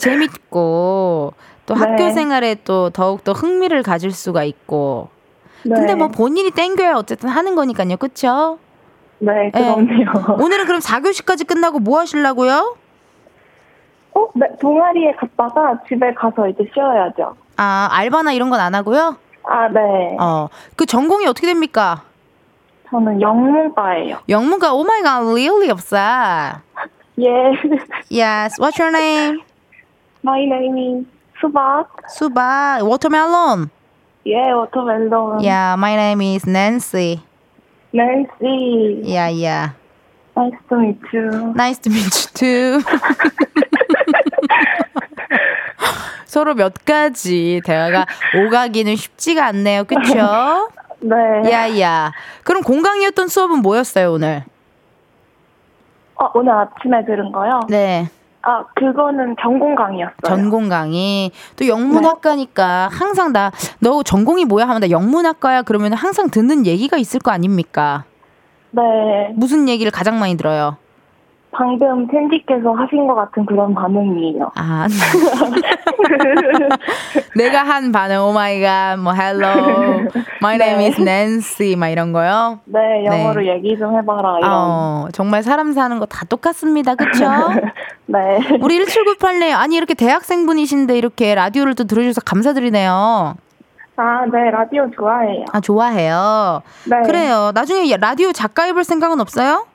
[0.00, 1.32] 재밌고,
[1.66, 1.80] 또 네.
[1.80, 5.08] 학교 생활에 또 더욱 더 흥미를 가질 수가 있고.
[5.64, 5.74] 네.
[5.74, 7.96] 근데 뭐 본인이 땡겨야 어쨌든 하는 거니까요.
[7.96, 8.58] 그쵸?
[9.18, 10.34] 네, 그럼요.
[10.42, 12.76] 오늘은 그럼 4교시까지 끝나고 뭐 하시려고요?
[14.14, 17.36] 어, 네, 동아리에 갔다가 집에 가서 이제 쉬어야죠.
[17.56, 19.16] 아, 알바나 이런 건 안 하고요?
[19.44, 20.16] 아, 네.
[20.20, 20.48] 어.
[20.76, 22.02] 그 전공이 어떻게 됩니까?
[22.90, 24.18] 저는 영문과예요.
[24.28, 25.96] 영문과, oh my god, really 없어.
[27.20, 27.26] 예.
[28.10, 29.40] Yes, what's your name?
[30.24, 31.06] My name is
[31.40, 31.86] 수박.
[32.08, 33.70] 수박, watermelon.
[34.26, 35.40] 예, watermelon.
[35.40, 37.20] Yeah, my name is Nancy.
[37.92, 39.02] 낸시.
[39.04, 39.70] Yeah, yeah.
[40.36, 41.52] Nice to meet you.
[41.54, 42.82] Nice to meet you too.
[46.26, 49.84] 서로 몇 가지 대화가 오가기는 쉽지가 않네요.
[49.84, 50.68] 그쵸?
[51.00, 51.14] 네.
[51.52, 52.12] Yeah yeah.
[52.42, 54.42] 그럼 공강이었던 수업은 뭐였어요, 오늘?
[56.16, 57.60] 어, 오늘 아침에 들은 거요?
[57.68, 58.08] 네.
[58.46, 60.16] 아, 그거는 전공 강의였어요.
[60.26, 61.30] 전공 강의.
[61.56, 64.66] 또 영문학과니까 항상 나, 너 전공이 뭐야?
[64.68, 65.62] 하면 나 영문학과야.
[65.62, 68.04] 그러면 항상 듣는 얘기가 있을 거 아닙니까?
[68.70, 68.82] 네.
[69.34, 70.76] 무슨 얘기를 가장 많이 들어요?
[71.56, 74.50] 방금 텐디께서 하신 것 같은 그런 반응이에요.
[74.56, 74.86] 아.
[77.36, 80.06] 내가 한 반응, oh my god, 뭐, hello,
[80.42, 80.86] my name 네.
[80.88, 82.60] is Nancy, 막 이런 거요?
[82.64, 83.54] 네, 영어로 네.
[83.54, 84.50] 얘기 좀 해봐라, 이런.
[84.52, 86.94] 어, 정말 사람 사는 거 다 똑같습니다.
[86.94, 87.24] 그쵸?
[88.06, 88.38] 네.
[88.60, 93.34] 우리 1798님, 아니, 이렇게 대학생분이신데 이렇게 라디오를 또 들어주셔서 감사드리네요.
[93.96, 95.44] 아, 네, 라디오 좋아해요.
[95.52, 96.62] 아, 좋아해요.
[96.90, 97.02] 네.
[97.06, 97.52] 그래요.
[97.54, 99.66] 나중에 라디오 작가 해볼 생각은 없어요?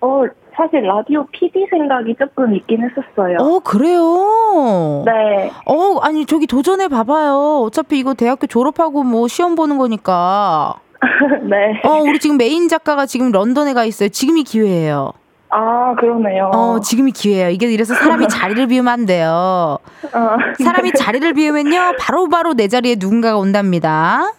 [0.00, 0.22] 어,
[0.58, 3.36] 사실 라디오 PD 생각이 조금 있긴 했었어요.
[3.38, 5.04] 어, 그래요?
[5.06, 5.52] 네.
[5.66, 7.62] 어, 아니, 저기 도전해 봐봐요.
[7.64, 10.74] 어차피 이거 대학교 졸업하고 뭐 시험 보는 거니까.
[11.48, 11.80] 네.
[11.84, 14.08] 어, 우리 지금 메인 작가가 지금 런던에 가 있어요.
[14.08, 15.12] 지금이 기회예요.
[15.50, 16.50] 아, 그러네요.
[16.52, 17.50] 어, 지금이 기회예요.
[17.50, 19.78] 이게 이래서 사람이 자리를 비우면 안 돼요.
[20.12, 24.32] 어, 사람이 자리를 비우면요, 바로바로 내 자리에 누군가가 온답니다.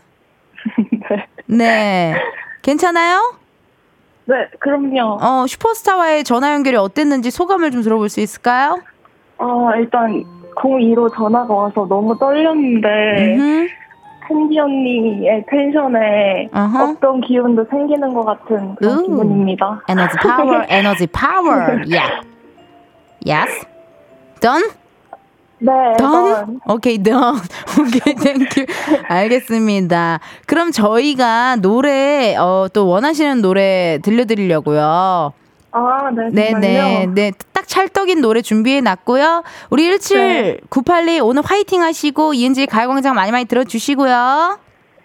[1.48, 1.56] 네.
[1.58, 2.16] 네.
[2.62, 3.40] 괜찮아요?
[4.30, 5.18] 네, 그럼요.
[5.22, 8.80] 어, 슈퍼스타와의 전화 연결이 어땠는지 소감을 좀 들어볼 수 있을까요?
[9.40, 10.24] 어, 일단
[10.56, 12.88] 02로 전화가 와서 너무 떨렸는데
[13.36, 13.68] 음흠.
[14.28, 16.92] 텐디 언니의 텐션에 어허.
[16.92, 19.02] 어떤 기운도 생기는 것 같은 그런 우.
[19.02, 19.82] 기분입니다.
[19.90, 21.50] 에너지 파워, 에너지 파워.
[21.88, 22.22] Yeah.
[23.26, 23.66] Yes.
[24.42, 24.62] Done?
[25.60, 26.60] 네, done?
[26.68, 27.40] 오케이, done.
[27.80, 28.66] 오케이, thank you.
[29.08, 30.20] 알겠습니다.
[30.46, 35.34] 그럼 저희가 노래, 어, 또 원하시는 노래 들려드리려고요.
[35.72, 36.60] 아, 네, 네, 정말요?
[36.60, 37.32] 네, 네.
[37.54, 39.44] 딱 찰떡인 노래 준비해 놨고요.
[39.70, 44.58] 우리 17982 오늘 화이팅 하시고 이은지의 가요광장 많이 많이 들어주시고요.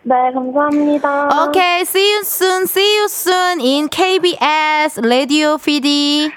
[0.06, 1.28] 네, 감사합니다.
[1.44, 6.30] 오케이, see you soon, see you soon in KBS Radio PD.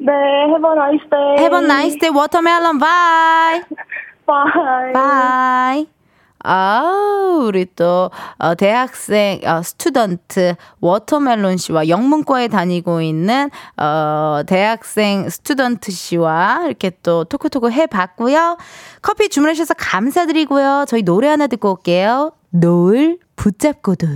[0.00, 0.12] 네,
[0.48, 1.44] have a nice day.
[1.44, 2.78] Have a nice day, watermelon.
[2.78, 3.62] Bye.
[4.26, 4.92] Bye.
[4.92, 5.86] Bye.
[6.44, 6.82] 아,
[7.42, 16.62] 우리 또 어, 대학생 어, student watermelon 씨와 영문과에 다니고 있는 어, 대학생 student 씨와
[16.66, 18.56] 이렇게 또 토크토크 해 봤고요.
[19.02, 20.84] 커피 주문하셔서 감사드리고요.
[20.86, 22.32] 저희 노래 하나 듣고 올게요.
[22.50, 24.06] 노을 붙잡고도.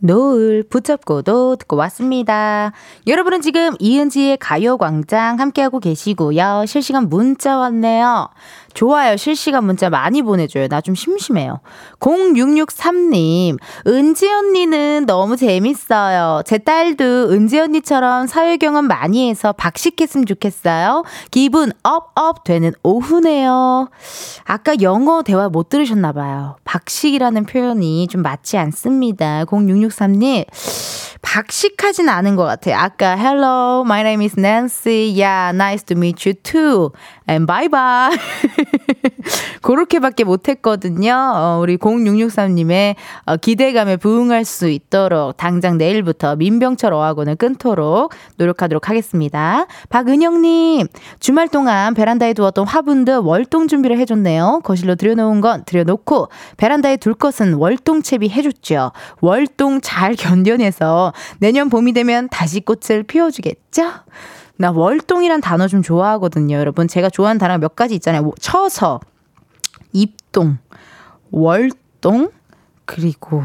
[0.00, 2.72] 노을 붙잡고도 듣고 왔습니다.
[3.06, 6.64] 여러분은 지금 이은지의 가요광장 함께하고 계시고요.
[6.66, 8.28] 실시간 문자 왔네요.
[8.74, 9.16] 좋아요.
[9.16, 10.68] 실시간 문자 많이 보내줘요.
[10.68, 11.60] 나 좀 심심해요.
[12.00, 16.42] 0663님, 은지 언니는 너무 재밌어요.
[16.46, 21.04] 제 딸도 은지 언니처럼 사회 경험 많이 해서 박식했으면 좋겠어요.
[21.30, 23.90] 기분 업업 되는 오후네요.
[24.44, 26.56] 아까 영어 대화 못 들으셨나봐요.
[26.64, 29.44] 박식이라는 표현이 좀 맞지 않습니다.
[29.44, 30.46] 0663님.
[31.22, 32.76] 박식하진 않은 것 같아요.
[32.76, 35.12] 아까 Hello, my name is Nancy.
[35.12, 36.92] Yeah, nice to meet you too.
[37.30, 38.18] And bye bye.
[39.62, 41.14] 그렇게밖에 못했거든요.
[41.14, 49.66] 어, 우리 0663님의 어, 기대감에 부응할 수 있도록 당장 내일부터 민병철 어학원을 끊도록 노력하도록 하겠습니다.
[49.90, 50.88] 박은영님,
[51.20, 54.62] 주말 동안 베란다에 두었던 화분들 월동 준비를 해줬네요.
[54.64, 58.90] 거실로 들여놓은 건 들여놓고 베란다에 둘 것은 월동 채비 해줬죠.
[59.20, 63.84] 월동 잘 견뎌내서 내년 봄이 되면 다시 꽃을 피워주겠죠?
[64.60, 66.54] 나 월동이란 단어 좀 좋아하거든요.
[66.56, 68.30] 여러분, 제가 좋아하는 단어가 몇 가지 있잖아요.
[68.38, 69.00] 쳐서,
[69.94, 70.58] 입동,
[71.30, 72.30] 월동,
[72.84, 73.42] 그리고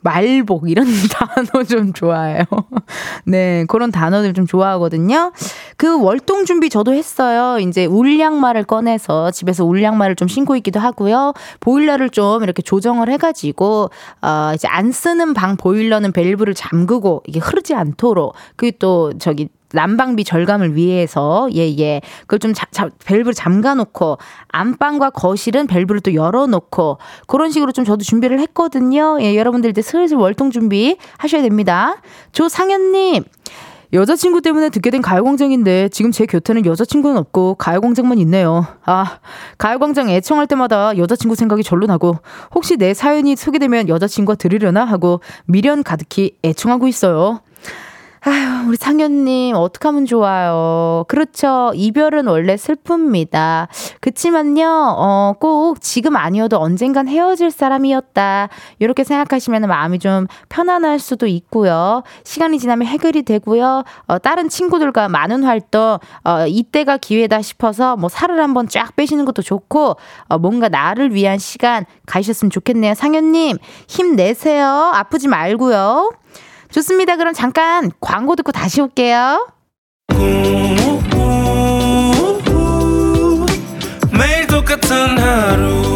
[0.00, 2.44] 말복 이런 단어 좀 좋아해요.
[3.26, 5.32] 네, 그런 단어들 좀 좋아하거든요.
[5.76, 7.58] 그 월동 준비 저도 했어요.
[7.58, 11.34] 이제 울양말을 꺼내서 집에서 울양말을 좀 신고 있기도 하고요.
[11.60, 13.90] 보일러를 좀 이렇게 조정을 해가지고
[14.22, 20.24] 어 이제 안 쓰는 방 보일러는 밸브를 잠그고 이게 흐르지 않도록 그리고 또 저기 난방비
[20.24, 27.50] 절감을 위해서 예예 그걸 좀 자, 자, 밸브를 잠가놓고 안방과 거실은 밸브를 또 열어놓고 그런
[27.50, 29.18] 식으로 좀 저도 준비를 했거든요.
[29.20, 31.96] 예 여러분들 이제 슬슬 월동 준비 하셔야 됩니다.
[32.32, 33.24] 조상현님.
[33.94, 38.66] 여자친구 때문에 듣게 된 가요광장인데 지금 제 곁에는 여자친구는 없고 가요광장만 있네요.
[38.84, 39.18] 아,
[39.56, 42.18] 가요광장 애청할 때마다 여자친구 생각이 절로 나고
[42.52, 47.40] 혹시 내 사연이 소개되면 여자친구가 들으려나 하고 미련 가득히 애청하고 있어요.
[48.26, 51.04] 아휴, 우리 상현님, 어떡하면 좋아요.
[51.08, 51.72] 그렇죠.
[51.74, 53.68] 이별은 원래 슬픕니다.
[54.00, 58.48] 그치만요, 어, 꼭 지금 아니어도 언젠간 헤어질 사람이었다.
[58.78, 62.02] 이렇게 생각하시면 마음이 좀 편안할 수도 있고요.
[62.24, 63.84] 시간이 지나면 해결이 되고요.
[64.06, 69.42] 어, 다른 친구들과 많은 활동, 어, 이때가 기회다 싶어서 뭐 살을 한번 쫙 빼시는 것도
[69.42, 69.96] 좋고,
[70.28, 72.94] 어, 뭔가 나를 위한 시간 가지셨으면 좋겠네요.
[72.94, 74.66] 상현님, 힘내세요.
[74.94, 76.10] 아프지 말고요.
[76.74, 77.16] 좋습니다.
[77.16, 79.46] 그럼 잠깐 광고 듣고 다시 올게요.
[84.10, 85.93] 매일 똑같은 하루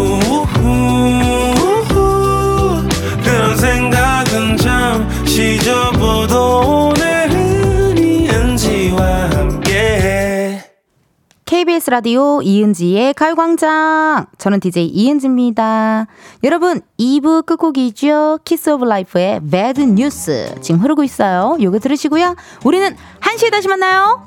[11.49, 14.27] KBS 라디오 이은지의 가요광장.
[14.37, 16.07] 저는 DJ 이은지입니다.
[16.45, 18.41] 여러분, 2부 끝곡이죠.
[18.45, 20.55] 키스 오브 라이프의 Bad News.
[20.61, 21.57] 지금 흐르고 있어요.
[21.59, 22.37] 요거 들으시고요.
[22.65, 24.27] 우리는 1시에 다시 만나요.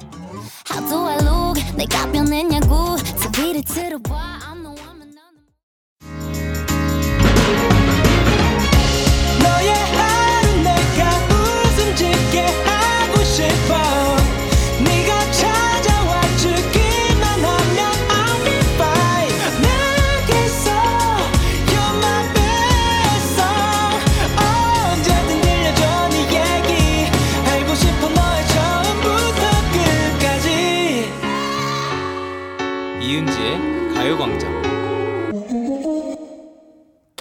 [9.44, 12.71] 너의 하루 내가 웃음 짓게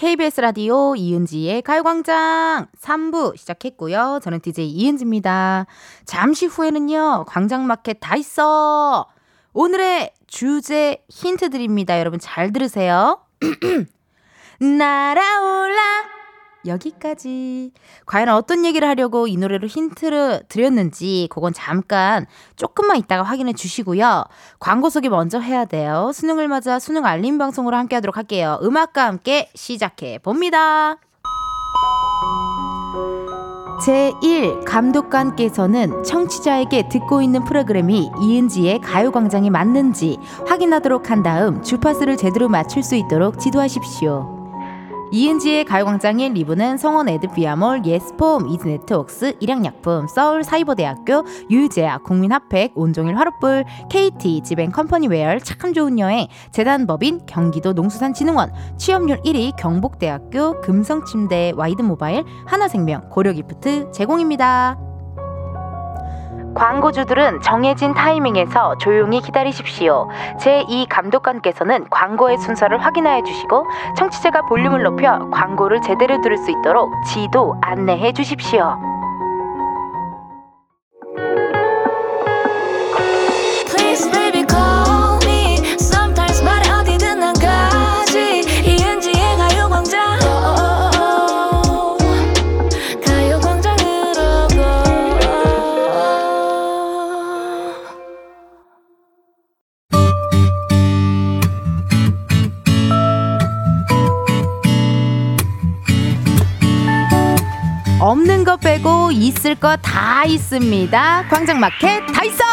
[0.00, 4.20] KBS 라디오 이은지의 가요광장 3부 시작했고요.
[4.22, 5.66] 저는 DJ 이은지입니다.
[6.06, 9.10] 잠시 후에는요, 광장마켓 다 있어!
[9.52, 12.00] 오늘의 주제 힌트 드립니다.
[12.00, 13.20] 여러분 잘 들으세요.
[14.58, 16.19] 날아올라!
[16.66, 17.72] 여기까지.
[18.06, 24.24] 과연 어떤 얘기를 하려고 이 노래로 힌트를 드렸는지, 그건 잠깐 조금만 있다가 확인해 주시고요.
[24.58, 26.10] 광고 소개 먼저 해야 돼요.
[26.14, 28.58] 수능을 맞아 수능 알림 방송으로 함께 하도록 할게요.
[28.62, 30.96] 음악과 함께 시작해 봅니다.
[33.80, 42.82] 제1 감독관께서는 청취자에게 듣고 있는 프로그램이 이은지의 가요광장이 맞는지 확인하도록 한 다음 주파수를 제대로 맞출
[42.82, 44.39] 수 있도록 지도하십시오.
[45.12, 54.42] 이은지의 가요광장의 리브는 성원 에드피아몰, 예스폼, 이즈네트웍스, 일양약품, 서울 사이버대학교, 유유제약, 국민핫팩, 온종일 화롯불, KT,
[54.42, 63.90] 지벤 컴퍼니웨어, 참 좋은 여행, 재단법인, 경기도 농수산진흥원, 취업률 1위 경북대학교, 금성침대, 와이드모바일, 하나생명, 고려기프트
[63.92, 64.89] 제공입니다.
[66.54, 70.08] 광고주들은 정해진 타이밍에서 조용히 기다리십시오.
[70.40, 77.56] 제2 감독관께서는 광고의 순서를 확인하여 주시고 청취자가 볼륨을 높여 광고를 제대로 들을 수 있도록 지도
[77.62, 78.78] 안내해 주십시오.
[109.20, 111.26] 있을 거 다 있습니다.
[111.28, 112.44] 광장마켓 다 있어!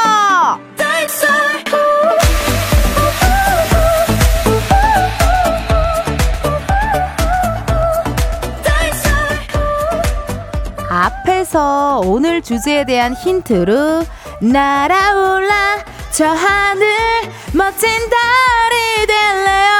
[10.89, 14.03] 앞에서 오늘 주제에 대한 힌트로
[14.41, 16.87] 날아올라 저 하늘
[17.53, 19.71] 멋진 달이 될래요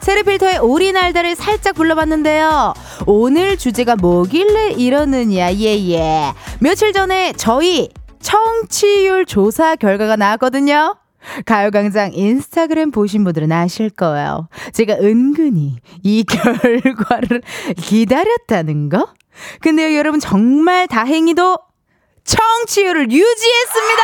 [0.00, 2.74] 세르필터의 오리날다를 살짝 불러봤는데요
[3.06, 7.88] 오늘 주제가 뭐길래 이러느냐 예 예 며칠 전에 저희
[8.20, 10.96] 청취율 조사 결과가 나왔거든요
[11.46, 14.48] 가요광장 인스타그램 보신 분들은 아실 거예요.
[14.74, 17.40] 제가 은근히 이 결과를
[17.78, 19.08] 기다렸다는 거?
[19.60, 21.58] 근데요, 여러분, 정말 다행히도
[22.24, 24.02] 청취율을 유지했습니다!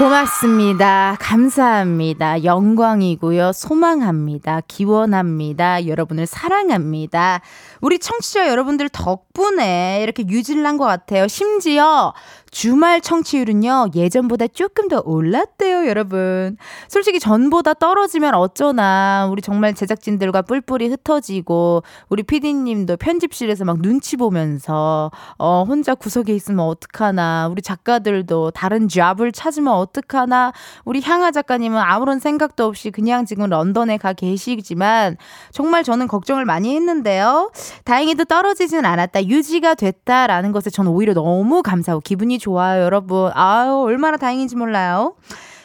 [0.00, 1.14] 고맙습니다.
[1.20, 2.42] 감사합니다.
[2.42, 3.52] 영광이고요.
[3.52, 4.62] 소망합니다.
[4.66, 5.86] 기원합니다.
[5.86, 7.42] 여러분을 사랑합니다.
[7.82, 10.22] 우리 청취자 여러분들 덕분에 이렇게
[10.64, 11.28] 한것 같아요.
[11.28, 12.14] 심지어
[12.50, 16.56] 주말 청취율은요, 예전보다 조금 더 올랐대요, 여러분.
[16.88, 19.28] 솔직히 전보다 떨어지면 어쩌나.
[19.30, 26.66] 우리 정말 제작진들과 뿔뿔이 흩어지고, 우리 피디님도 편집실에서 막 눈치 보면서, 어, 혼자 구석에 있으면
[26.66, 27.48] 어떡하나.
[27.48, 30.52] 우리 작가들도 다른 잡을 찾으면 어떡하나.
[30.84, 35.16] 우리 향아 작가님은 아무런 생각도 없이 그냥 지금 런던에 가 계시지만,
[35.52, 37.52] 정말 저는 걱정을 많이 했는데요.
[37.84, 39.26] 다행히도 떨어지진 않았다.
[39.26, 43.30] 유지가 됐다라는 것에 저는 오히려 너무 감사하고 기분이 좋아요, 여러분.
[43.34, 45.14] 아유, 얼마나 다행인지 몰라요.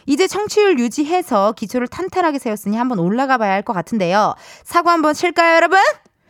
[0.06, 4.36] 이제 청취율 유지해서 기초를 탄탄하게 세웠으니 한번 올라가 봐야 할 것 같은데요.
[4.64, 5.80] 사고 한번 칠까요, 여러분?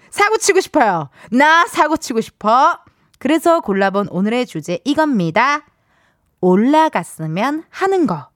[0.09, 1.09] 사고 치고 싶어요.
[1.31, 2.79] 나 사고 치고 싶어.
[3.19, 5.65] 그래서 골라본 오늘의 주제 이겁니다.
[6.39, 8.29] 올라갔으면 하는 거.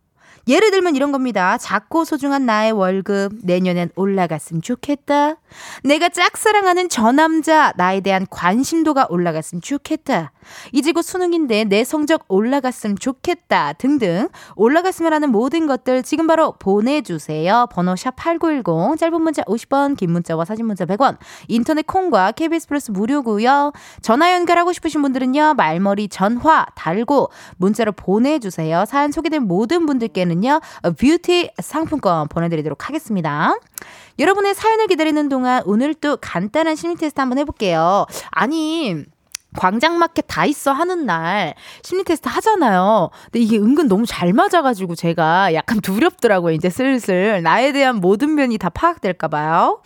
[0.47, 1.57] 예를 들면 이런 겁니다.
[1.57, 5.35] 작고 소중한 나의 월급 내년엔 올라갔으면 좋겠다.
[5.83, 10.31] 내가 짝사랑하는 저 남자 나에 대한 관심도가 올라갔으면 좋겠다.
[10.71, 17.67] 이제 곧 수능인데 내 성적 올라갔으면 좋겠다 등등 올라갔으면 하는 모든 것들 지금 바로 보내주세요.
[17.71, 22.91] 번호 샵 8910 짧은 문자 50원 긴 문자와 사진 문자 100원 인터넷 콩과 KBS 플러스
[22.91, 23.71] 무료고요.
[24.01, 25.55] 전화 연결하고 싶으신 분들은요.
[25.55, 28.85] 말머리 전화 달고 문자로 보내주세요.
[28.85, 30.61] 사연 소개된 모든 분들께는요.
[30.97, 33.55] 뷰티 상품권 보내드리도록 하겠습니다.
[34.19, 38.05] 여러분의 사연을 기다리는 동안 오늘 또 간단한 심리 테스트 한번 해볼게요.
[38.31, 39.05] 아니
[39.57, 43.09] 광장마켓 다 있어 하는 날 심리 테스트 하잖아요.
[43.25, 46.53] 근데 이게 은근 너무 잘 맞아가지고 제가 약간 두렵더라고요.
[46.53, 49.81] 이제 슬슬 나에 대한 모든 면이 다 파악될까봐요.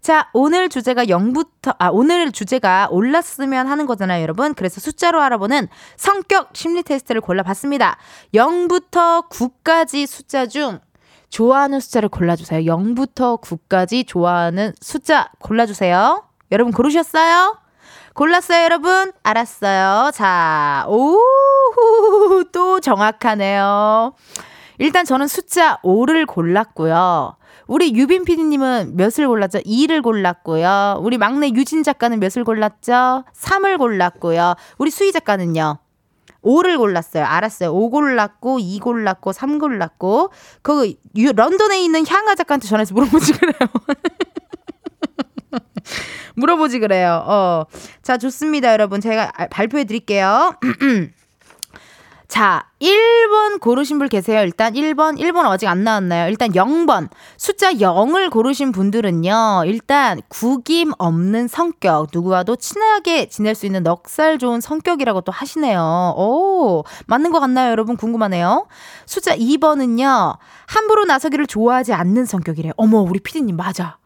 [0.00, 4.52] 자, 오늘 주제가 0부터, 아, 오늘 주제가 올랐으면 하는 거잖아요, 여러분.
[4.52, 7.98] 그래서 숫자로 알아보는 성격 심리 테스트를 골라봤습니다.
[8.34, 10.80] 0부터 9까지 숫자 중
[11.30, 12.62] 좋아하는 숫자를 골라주세요.
[12.62, 16.24] 0부터 9까지 좋아하는 숫자 골라주세요.
[16.50, 17.61] 여러분 고르셨어요?
[18.14, 19.12] 골랐어요, 여러분?
[19.22, 20.10] 알았어요.
[20.12, 21.18] 자, 오,
[22.52, 24.14] 또 정확하네요.
[24.78, 27.36] 일단 저는 숫자 5를 골랐고요.
[27.66, 29.60] 우리 유빈 PD님은 몇을 골랐죠?
[29.60, 30.98] 2를 골랐고요.
[31.00, 33.24] 우리 막내 유진 작가는 몇을 골랐죠?
[33.34, 34.54] 3을 골랐고요.
[34.78, 35.78] 우리 수희 작가는요?
[36.44, 37.24] 5를 골랐어요.
[37.24, 37.72] 알았어요.
[37.72, 40.30] 5 골랐고, 2 골랐고, 3 골랐고.
[40.62, 43.54] 그, 유, 런던에 있는 향아 작가한테 전화해서 물어보지 그래요.
[46.36, 47.22] 물어보지 그래요.
[47.26, 47.64] 어.
[48.02, 49.00] 자, 좋습니다, 여러분.
[49.00, 50.54] 제가 아, 발표해 드릴게요.
[52.28, 54.40] 자, 1번 고르신 분 계세요.
[54.42, 56.28] 일단 1번, 1번 아직 안 나왔나요?
[56.28, 57.08] 일단 0번.
[57.36, 59.62] 숫자 0을 고르신 분들은요.
[59.66, 62.08] 일단 구김 없는 성격.
[62.12, 66.14] 누구와도 친하게 지낼 수 있는 넉살 좋은 성격이라고 또 하시네요.
[66.16, 67.96] 오, 맞는 것 같나요, 여러분?
[67.96, 68.66] 궁금하네요.
[69.06, 70.38] 숫자 2번은요.
[70.66, 72.72] 함부로 나서기를 좋아하지 않는 성격이래요.
[72.76, 73.98] 어머, 우리 피디님 맞아.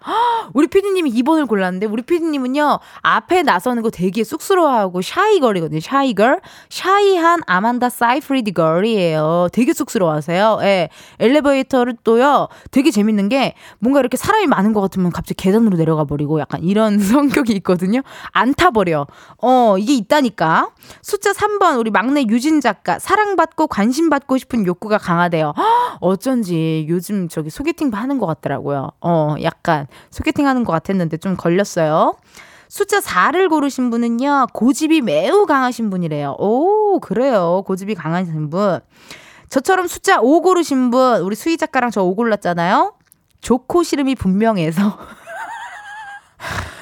[0.53, 2.79] 우리 피디님이 2번을 골랐는데 우리 피디님은요.
[3.01, 5.81] 앞에 나서는 거 되게 쑥스러워하고 샤이걸이거든요.
[5.81, 6.41] 샤이걸.
[6.69, 9.49] 샤이한 아만다 사이프리디 걸 이에요.
[9.53, 10.59] 되게 쑥스러워하세요.
[10.63, 10.89] 예.
[11.19, 12.49] 엘리베이터를 또요.
[12.71, 16.99] 되게 재밌는 게 뭔가 이렇게 사람이 많은 것 같으면 갑자기 계단으로 내려가 버리고 약간 이런
[17.01, 18.03] 성격이 있거든요.
[18.33, 19.07] 안 타버려.
[19.43, 20.71] 어, 이게 있다니까.
[21.03, 22.99] 숫자 3번 우리 막내 유진 작가.
[22.99, 25.55] 사랑받고 관심받고 싶은 욕구가 강하대요.
[25.57, 28.91] 헉, 어쩐지 요즘 저기 소개팅 하는 것 같더라고요.
[29.01, 32.15] 어, 약간 소개팅 하는 것 같았는데 좀 걸렸어요.
[32.69, 36.37] 숫자 4를 고르신 분은요, 고집이 매우 강하신 분이래요.
[36.39, 37.63] 오, 그래요.
[37.67, 38.81] 고집이 강하신 분.
[39.49, 42.95] 저처럼 숫자 5 고르신 분, 우리 수희 작가랑 저 5 골랐잖아요?
[43.41, 44.99] 좋고 싫음이 분명해서.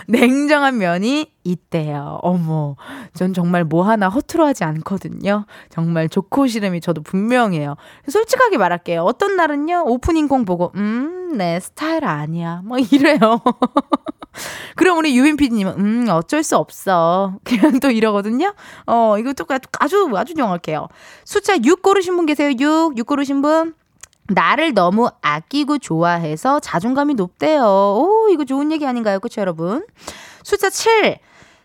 [0.09, 2.19] 냉정한 면이 있대요.
[2.23, 2.77] 어머,
[3.15, 5.47] 전 정말 뭐 하나 허투루 하지 않거든요.
[5.71, 7.77] 정말 좋고 싫음이 저도 분명해요.
[8.09, 9.03] 솔직하게 말할게요.
[9.03, 12.63] 어떤 날은요, 오프닝 공 보고, 음, 내 스타일 아니야.
[12.65, 13.19] 뭐 이래요.
[14.77, 17.39] 그럼 우리 유빈 PD님은, 음, 어쩔 수 없어.
[17.45, 18.55] 그냥 또 이러거든요.
[18.87, 19.47] 어, 이거 또
[19.79, 20.89] 아주, 아주 정확해요.
[21.25, 22.51] 숫자 6 고르신 분 계세요?
[22.59, 23.75] 6, 6 고르신 분?
[24.29, 27.63] 나를 너무 아끼고 좋아해서 자존감이 높대요.
[27.63, 29.21] 오, 이거 좋은 얘기 아닌가요?
[29.21, 29.87] 그쵸, 여러분?
[30.43, 31.19] 숫자 7.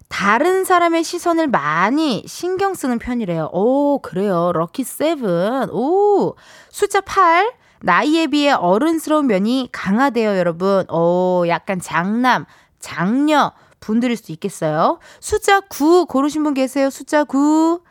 [0.10, 3.50] 다른 사람의 시선을 많이 신경 쓰는 편이래요.
[3.54, 4.52] 오, 그래요.
[4.54, 5.70] 럭키 세븐.
[5.72, 6.36] 오,
[6.70, 7.54] 숫자 8.
[7.82, 10.86] 나이에 비해 어른스러운 면이 강하대요, 여러분.
[10.90, 12.46] 오, 약간 장남,
[12.80, 15.00] 장녀 분들일 수 있겠어요.
[15.22, 16.90] 숫자 9 고르신 분 계세요?
[16.90, 17.82] 숫자 9.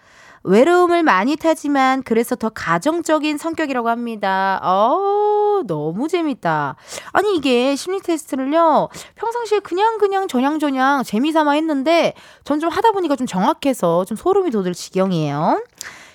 [0.48, 4.60] 외로움을 많이 타지만 그래서 더 가정적인 성격이라고 합니다.
[4.62, 6.76] 어, 너무 재밌다.
[7.12, 8.88] 아니 이게 심리 테스트를요.
[9.16, 14.74] 평상시에 그냥 그냥 저냥저냥 재미삼아 했는데 전 좀 하다 보니까 좀 정확해서 좀 소름이 돋을
[14.74, 15.62] 지경이에요.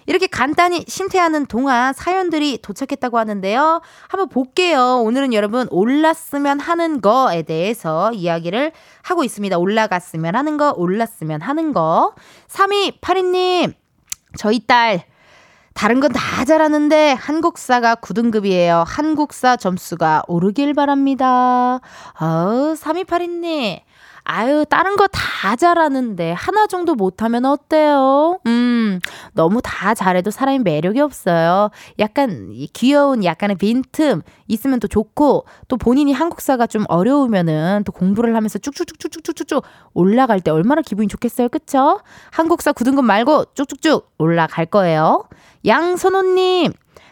[0.06, 3.82] 이렇게 간단히 심퇴하는 동안 사연들이 도착했다고 하는데요.
[4.10, 5.02] 한번 볼게요.
[5.06, 8.74] 오늘은 여러분 올랐으면 하는 거에 대해서 이야기를
[9.04, 9.58] 하고 있습니다.
[9.58, 12.14] 올라갔으면 하는 거, 올랐으면 하는 거.
[12.50, 13.74] 3282님,
[14.38, 15.04] 저희 딸
[15.74, 18.84] 다른 건 다 잘하는데 한국사가 9등급이에요.
[18.86, 21.80] 한국사 점수가 오르길 바랍니다.
[22.14, 23.80] 아우, 3282님.
[24.24, 25.08] 아유, 다른 거
[25.44, 28.40] 다 잘하는데 하나 정도 못하면 어때요?
[28.48, 29.02] 음,
[29.34, 31.70] 너무 다 잘해도 사람이 매력이 없어요.
[32.00, 38.58] 약간 귀여운 약간의 빈틈 있으면 또 좋고 또 본인이 한국사가 좀 어려우면은 또 공부를 하면서
[38.58, 39.64] 쭉쭉쭉쭉쭉쭉쭉
[39.94, 41.50] 올라갈 때 얼마나 기분이 좋겠어요.
[41.50, 42.00] 그쵸?
[42.32, 45.26] 한국사 9등급 말고 쭉쭉쭉 올라갈 거예요.
[45.66, 46.72] 양선호님,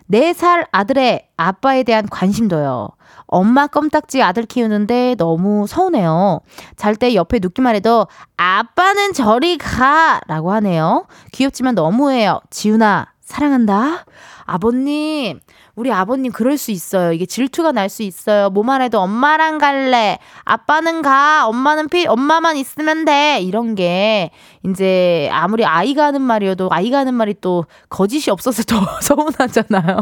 [0.10, 2.90] 4살 아들의 아빠에 대한 관심도요.
[3.32, 6.42] 엄마 껌딱지 아들 키우는데 너무 서운해요.
[6.76, 8.08] 잘 때 옆에 눕기만 해도
[8.38, 10.20] 아빠는 저리 가!
[10.28, 11.08] 라고 하네요.
[11.32, 12.42] 귀엽지만 너무해요.
[12.50, 14.06] 지훈아, 사랑한다.
[14.46, 15.40] 아버님,
[15.76, 17.12] 우리 아버님 그럴 수 있어요.
[17.14, 18.50] 이게 질투가 날 수 있어요.
[18.50, 20.18] 뭐만 해도 엄마랑 갈래.
[20.46, 21.48] 아빠는 가.
[21.48, 23.40] 엄마는 피, 엄마만 있으면 돼.
[23.42, 24.32] 이런 게
[24.66, 30.02] 이제 아무리 아이가 하는 말이어도 아이가 하는 말이 또 거짓이 없어서 더 서운하잖아요.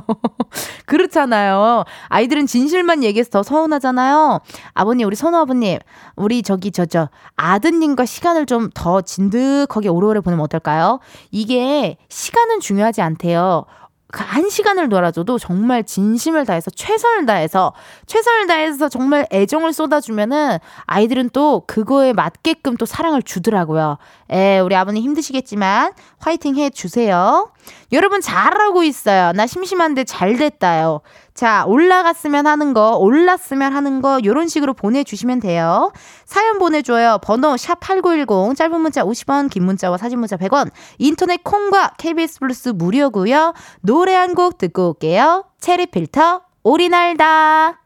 [0.86, 1.84] 그렇잖아요.
[2.08, 4.40] 아이들은 진실만 얘기해서 더 서운하잖아요.
[4.74, 5.80] 아버님, 우리 선우 아버님,
[6.16, 11.00] 우리 저기 저 저 아드님과 시간을 좀 더 진득하게 오래오래 보내면 어떨까요?
[11.32, 13.66] 이게 시간은 중요하지 않대요.
[14.12, 17.74] 그한 시간을 놀아줘도 정말 진심을 다해서 최선을 다해서
[18.08, 23.98] 최선을 다해서 정말 애정을 쏟아주면은 아이들은 또 그거에 맞게끔 또 사랑을 주더라고요.
[24.32, 27.52] 에, 우리 아버님 힘드시겠지만 화이팅 해 주세요.
[27.92, 29.32] 여러분 잘하고 있어요.
[29.34, 31.02] 나 심심한데 잘 됐다요.
[31.34, 35.92] 자, 올라갔으면 하는 거, 올랐으면 하는 거, 요런 식으로 보내주시면 돼요.
[36.26, 37.20] 사연 보내줘요.
[37.24, 43.54] 번호 샵8910, 짧은 문자 50원, 긴 문자와 사진 문자 100원, 인터넷 콩과 KBS 플러스 무료고요
[43.82, 45.46] 노래 한 곡 듣고 올게요.
[45.60, 47.80] 체리 필터, 오리날다.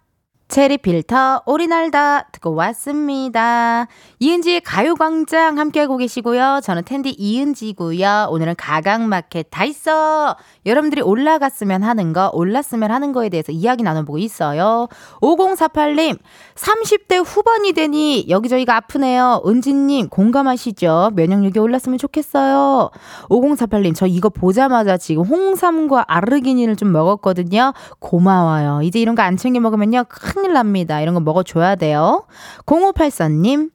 [0.50, 3.88] 체리 필터 오리날다 듣고 왔습니다.
[4.20, 6.60] 이은지의 가요광장 함께하고 계시고요.
[6.64, 8.28] 저는 텐디 이은지고요.
[8.30, 10.36] 오늘은 가강마켓 다 있어.
[10.66, 14.88] 여러분들이 올라갔으면 하는 거, 올랐으면 하는 거에 대해서 이야기 나눠보고 있어요.
[15.22, 16.20] 5048님,
[16.56, 19.42] 30대 후반이 되니 여기저기가 아프네요.
[19.46, 21.12] 은지님, 공감하시죠?
[21.16, 22.92] 면역력이 올랐으면 좋겠어요.
[23.30, 27.74] 5048님, 저 이거 보자마자 지금 홍삼과 아르기닌을 좀 먹었거든요.
[28.00, 28.82] 고마워요.
[28.84, 30.04] 이제 이런 거 안 챙겨 먹으면요.
[30.10, 31.00] 큰일 납니다.
[31.00, 32.26] 이런 거 먹어줘야 돼요.
[32.66, 33.70] 0584님,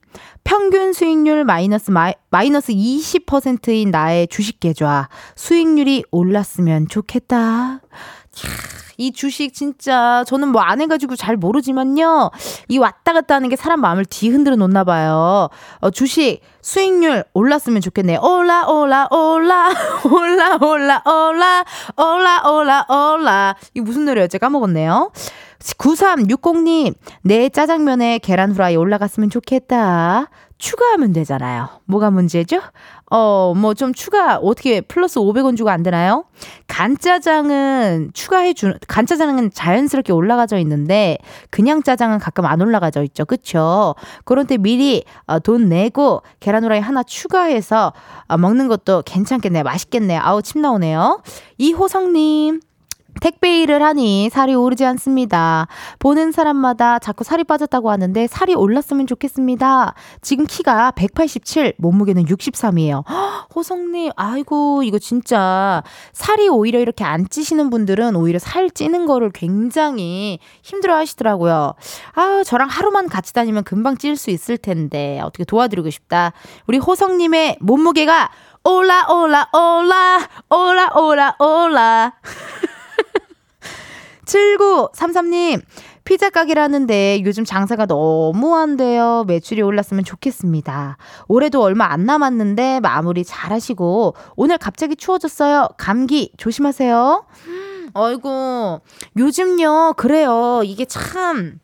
[0.59, 5.07] 평균 수익률 마이너스 마이, 마이너스 20%인 나의 주식 계좌
[5.37, 7.79] 수익률이 올랐으면 좋겠다.
[8.97, 12.31] 이 주식 진짜 저는 뭐 안 해가지고 잘 모르지만요.
[12.67, 15.47] 이 왔다 갔다 하는 게 사람 마음을 뒤흔들어 놓나 봐요.
[15.79, 18.19] 어, 주식 수익률 올랐으면 좋겠네요.
[18.21, 19.69] 올라 올라 올라
[20.03, 25.13] 올라 올라 올라 올라 올라 올라 이 무슨 노래였지 까먹었네요.
[25.59, 30.29] 9360님, 내 짜장면에 계란 후라이 올라갔으면 좋겠다.
[30.59, 31.69] 추가하면 되잖아요.
[31.85, 32.61] 뭐가 문제죠?
[33.09, 36.25] 어, 뭐 좀 추가, 어떻게 플러스 500원 주고 안 되나요?
[36.67, 41.17] 간짜장은 추가해 주, 간짜장은 자연스럽게 올라가져 있는데,
[41.49, 43.25] 그냥 짜장은 가끔 안 올라가져 있죠.
[43.25, 43.95] 그쵸?
[44.25, 47.93] 그런 때 미리 어, 돈 내고 계란 후라이 하나 추가해서
[48.27, 49.63] 어, 먹는 것도 괜찮겠네요.
[49.63, 50.19] 맛있겠네요.
[50.21, 51.21] 아우, 침 나오네요.
[51.57, 52.59] 이호성 님.
[53.21, 55.67] 택배 일을 하니 살이 오르지 않습니다.
[55.99, 59.93] 보는 사람마다 자꾸 살이 빠졌다고 하는데 살이 올랐으면 좋겠습니다.
[60.21, 63.03] 지금 키가 187, 몸무게는 63이에요.
[63.55, 70.39] 호성님, 아이고, 이거 진짜 살이 오히려 이렇게 안 찌시는 분들은 오히려 살 찌는 거를 굉장히
[70.61, 71.73] 힘들어 하시더라고요.
[72.13, 76.33] 아, 저랑 하루만 같이 다니면 금방 찔 수 있을 텐데 어떻게 도와드리고 싶다.
[76.67, 78.29] 우리 호성님의 몸무게가
[78.63, 82.13] 올라, 올라, 올라, 올라, 올라, 올라.
[84.29, 85.61] 7933님,
[86.03, 89.23] 피자 가게라는데 요즘 장사가 너무 안 돼요.
[89.27, 90.97] 매출이 올랐으면 좋겠습니다.
[91.27, 95.69] 올해도 얼마 안 남았는데 마무리 잘 하시고, 오늘 갑자기 추워졌어요.
[95.77, 97.25] 감기 조심하세요.
[97.95, 98.81] 아이고,
[99.17, 100.61] 요즘요, 그래요.
[100.63, 101.59] 이게 참,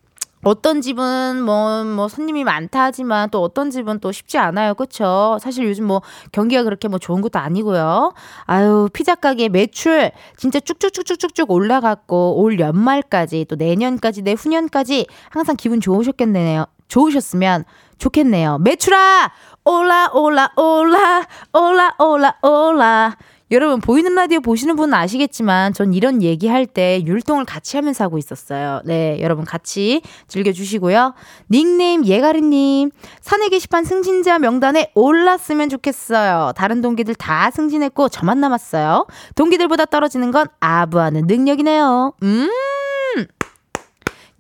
[0.45, 4.75] 어떤 집은 뭐, 뭐, 손님이 많다 하지만 또 어떤 집은 또 쉽지 않아요.
[4.75, 5.39] 그쵸?
[5.41, 8.13] 사실 요즘 뭐 경기가 그렇게 뭐 좋은 것도 아니고요.
[8.45, 16.67] 아유, 피자 가게 매출 진짜 쭉쭉쭉쭉쭉 올라갔고 올 연말까지 또 내년까지 내후년까지 항상 기분 좋으셨겠네요.
[16.89, 17.65] 좋으셨으면
[17.97, 18.59] 좋겠네요.
[18.59, 19.31] 매출아!
[19.63, 23.17] 올라, 올라, 올라, 올라, 올라, 올라.
[23.51, 28.81] 여러분 보이는 라디오 보시는 분은 아시겠지만 전 이런 얘기할 때 율동을 같이 하면서 하고 있었어요.
[28.85, 31.13] 네, 여러분 같이 즐겨주시고요.
[31.51, 32.89] 닉네임 예가리님
[33.21, 36.53] 사내 게시판 승진자 명단에 올랐으면 좋겠어요.
[36.55, 39.05] 다른 동기들 다 승진했고 저만 남았어요.
[39.35, 42.13] 동기들보다 떨어지는 건 아부하는 능력이네요.
[42.23, 42.49] 음.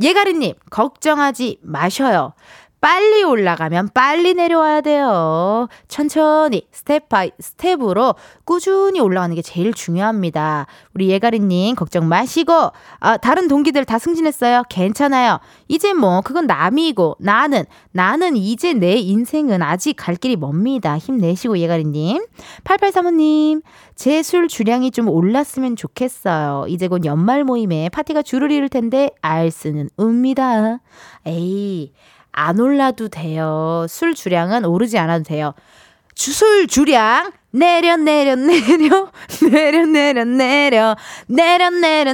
[0.01, 2.33] 예가리님 걱정하지 마셔요.
[2.85, 5.67] 빨리 올라가면 빨리 내려와야 돼요.
[5.87, 8.13] 천천히 step by step으로
[8.43, 10.67] 꾸준히 올라가는 게 제일 중요합니다.
[10.93, 12.53] 우리 예가리님 걱정 마시고
[12.99, 14.65] 아, 다른 동기들 다 승진했어요.
[14.69, 15.39] 괜찮아요.
[15.67, 20.99] 이제 뭐 그건 남이고 나는 나는 이제 내 인생은 아직 갈 길이 멉니다.
[20.99, 22.23] 힘내시고 예가리님.
[22.65, 23.63] 8835님
[23.95, 26.65] 제 술 주량이 좀 올랐으면 좋겠어요.
[26.67, 30.81] 이제 곧 연말 모임에 파티가 줄을 이룰 텐데 알 수는 옵니다.
[31.25, 31.93] 에이
[32.37, 33.85] 안 올라도 돼요.
[33.89, 35.53] 술 주량은 오르지 않아도 돼요.
[36.15, 40.93] 술 주량 내려 내려 내려 내려 내려 내려 내려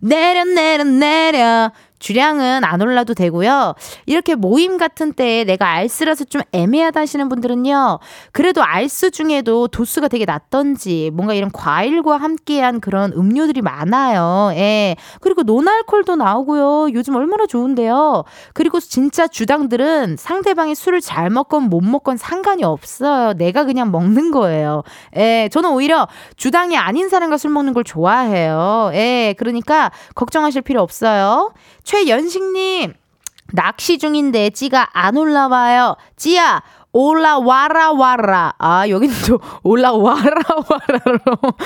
[0.00, 1.72] 내려 내려 내려
[2.06, 3.74] 주량은 안 올라도 되고요.
[4.06, 7.98] 이렇게 모임 같은 때에 내가 알스라서 좀 애매하다 하시는 분들은요.
[8.30, 14.52] 그래도 알스 중에도 도수가 되게 낮던지 뭔가 이런 과일과 함께한 그런 음료들이 많아요.
[14.54, 14.94] 예.
[15.20, 16.92] 그리고 노알콜도 나오고요.
[16.94, 18.22] 요즘 얼마나 좋은데요.
[18.54, 23.32] 그리고 진짜 주당들은 상대방이 술을 잘 먹건 못 먹건 상관이 없어요.
[23.32, 24.84] 내가 그냥 먹는 거예요.
[25.16, 25.48] 예.
[25.50, 28.92] 저는 오히려 주당이 아닌 사람과 술 먹는 걸 좋아해요.
[28.92, 29.34] 예.
[29.36, 31.52] 그러니까 걱정하실 필요 없어요.
[31.82, 32.94] 최 연식님,
[33.52, 35.96] 낚시 중인데 찌가 안 올라와요.
[36.16, 38.54] 찌야, 올라와라 와라.
[38.58, 41.20] 아, 여긴 또 올라와라 와라로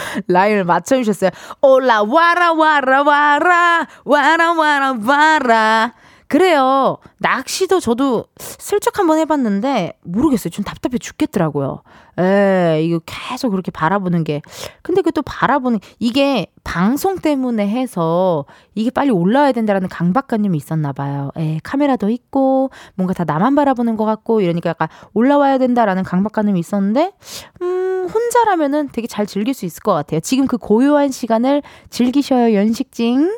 [0.26, 1.30] 라인을 맞춰 주셨어요.
[1.62, 5.92] 올라와라 와라 와라 와라 와라 와라.
[6.30, 6.98] 그래요.
[7.18, 10.50] 낚시도 저도 슬쩍 한번 해봤는데 모르겠어요.
[10.50, 11.82] 좀 답답해 죽겠더라고요.
[12.20, 14.40] 에, 이거 계속 그렇게 바라보는 게.
[14.82, 18.44] 근데 그 또 바라보는 이게 방송 때문에 해서
[18.76, 21.32] 이게 빨리 올라와야 된다라는 강박관념이 있었나 봐요.
[21.36, 27.12] 에, 카메라도 있고 뭔가 다 나만 바라보는 것 같고 이러니까 약간 올라와야 된다라는 강박관념이 있었는데
[27.60, 30.20] 음, 혼자라면은 되게 잘 즐길 수 있을 것 같아요.
[30.20, 33.36] 지금 그 고요한 시간을 즐기셔요, 연식징.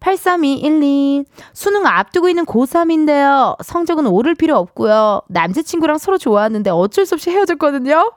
[0.00, 1.24] 83212.
[1.52, 3.62] 수능 앞두고 있는 고3인데요.
[3.62, 5.22] 성적은 오를 필요 없고요.
[5.28, 8.12] 남자친구랑 서로 좋아하는데 어쩔 수 없이 헤어졌거든요.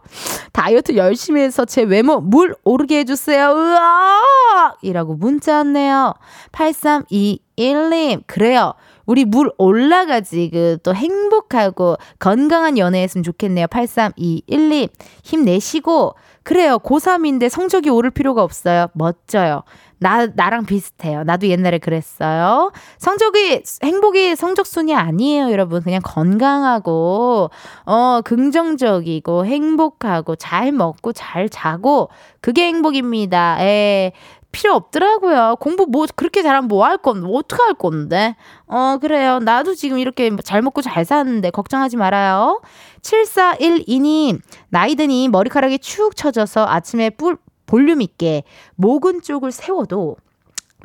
[0.54, 3.52] 다이어트 열심히 해서 제 외모 물 오르게 해주세요.
[3.52, 4.76] 으아!
[4.82, 6.14] 이라고 문자 왔네요.
[6.54, 8.24] 8321님.
[8.28, 8.74] 그래요.
[9.06, 10.50] 우리 물 올라가지.
[10.52, 13.68] 그, 또 행복하고 건강한 연애 했으면 좋겠네요.
[13.68, 14.90] 8321님.
[15.24, 16.16] 힘내시고.
[16.44, 16.78] 그래요.
[16.80, 18.88] 고3인데 성적이 오를 필요가 없어요.
[18.94, 19.64] 멋져요.
[20.04, 21.24] 나, 나랑 비슷해요.
[21.24, 22.72] 나도 옛날에 그랬어요.
[22.97, 25.82] 성적이, 행복이 성적순이 아니에요, 여러분.
[25.82, 27.49] 그냥 건강하고,
[27.86, 32.10] 어, 긍정적이고, 행복하고, 잘 먹고, 잘 자고,
[32.41, 33.58] 그게 행복입니다.
[33.62, 34.12] 에,
[34.51, 35.56] 필요 없더라고요.
[35.60, 38.36] 공부 뭐 그렇게 잘하면 뭐 할 건, 뭐 어떻게 할 건데?
[38.68, 39.39] 어, 그래요.
[39.39, 42.62] 나도 지금 이렇게 잘 먹고 잘 사는데 걱정하지 말아요.
[43.01, 44.39] 7412님,
[44.70, 47.38] 나이 드니 머리카락이 축 처져서 아침에 뿔,
[47.74, 48.44] 볼륨 있게
[48.76, 50.18] 목은 쪽을 세워도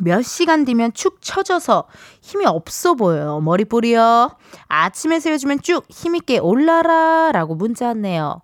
[0.00, 1.84] 몇 시간 뒤면 축 처져서
[2.22, 3.40] 힘이 없어 보여요.
[3.40, 4.30] 머리뿌리요.
[4.68, 8.40] 아침에 세워주면 쭉 힘있게 올라라 라고 문자 왔네요.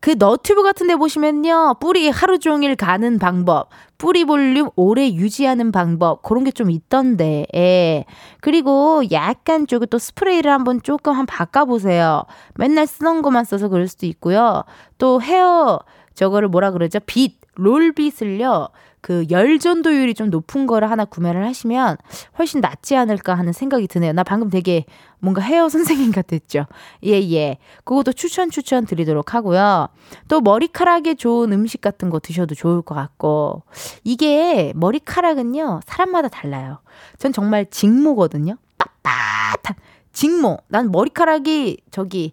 [0.00, 1.76] 그 너튜브 같은 데 보시면요.
[1.78, 3.68] 뿌리 하루 종일 가는 방법,
[3.98, 8.04] 뿌리 볼륨 오래 유지하는 방법, 그런 게 좀 있던데, 예.
[8.40, 12.24] 그리고 약간 조금 또 스프레이를 한번 조금 한 바꿔보세요.
[12.56, 14.64] 맨날 쓰던 것만 써서 그럴 수도 있고요.
[14.98, 15.78] 또 헤어,
[16.14, 16.98] 저거를 뭐라 그러죠?
[17.06, 18.68] 빛, 롤빗을요.
[19.00, 21.96] 그 열전도율이 좀 높은 거를 하나 구매를 하시면
[22.38, 24.12] 훨씬 낫지 않을까 하는 생각이 드네요.
[24.12, 24.84] 나 방금 되게
[25.20, 26.66] 뭔가 헤어 선생님 같았죠.
[27.04, 27.58] 예, 예.
[27.84, 29.88] 그것도 추천 추천 드리도록 하고요.
[30.26, 33.62] 또 머리카락에 좋은 음식 같은 거 드셔도 좋을 것 같고.
[34.02, 36.80] 이게 머리카락은요, 사람마다 달라요.
[37.18, 38.56] 전 정말 직모거든요.
[38.78, 39.76] 빳빳한
[40.12, 40.58] 직모.
[40.66, 42.32] 난 머리카락이 저기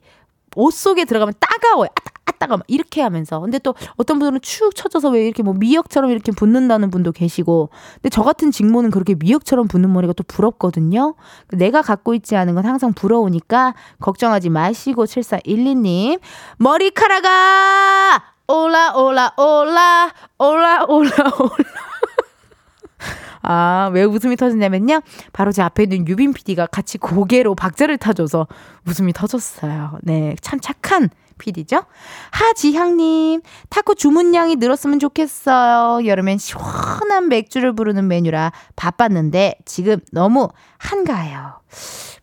[0.56, 1.90] 옷 속에 들어가면 따가워요.
[1.94, 3.40] 아 따가 막 이렇게 하면서.
[3.40, 7.70] 근데 또 어떤 분들은 축 처져서 왜 이렇게 뭐 미역처럼 이렇게 붙는다는 분도 계시고.
[7.96, 11.16] 근데 저 같은 직모는 그렇게 미역처럼 붙는 머리가 또 부럽거든요.
[11.52, 16.20] 내가 갖고 있지 않은 건 항상 부러우니까 걱정하지 마시고 7412님.
[16.58, 18.34] 머리카락아!
[18.48, 21.54] 올라, 올라, 올라, 올라, 올라, 올라.
[23.42, 25.02] 아, 왜 웃음이 터졌냐면요.
[25.32, 28.48] 바로 제 앞에 있는 유빈 PD가 같이 고개로 박자를 타줘서
[28.88, 30.00] 웃음이 터졌어요.
[30.02, 31.10] 네, 참 착한
[31.44, 31.84] PD죠.
[32.32, 36.06] 하지향님, 타코 주문량이 늘었으면 좋겠어요.
[36.06, 41.60] 여름엔 시원한 맥주를 부르는 메뉴라 바빴는데 지금 너무 한가해요.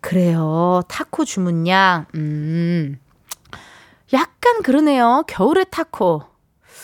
[0.01, 0.81] 그래요.
[0.89, 2.99] 타코 주문량, 음,
[4.15, 5.25] 약간 그러네요.
[5.29, 6.23] 겨울의 타코.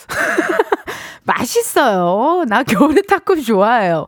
[1.23, 2.45] 맛있어요.
[2.47, 4.05] 나 겨울에 타코 좋아해요.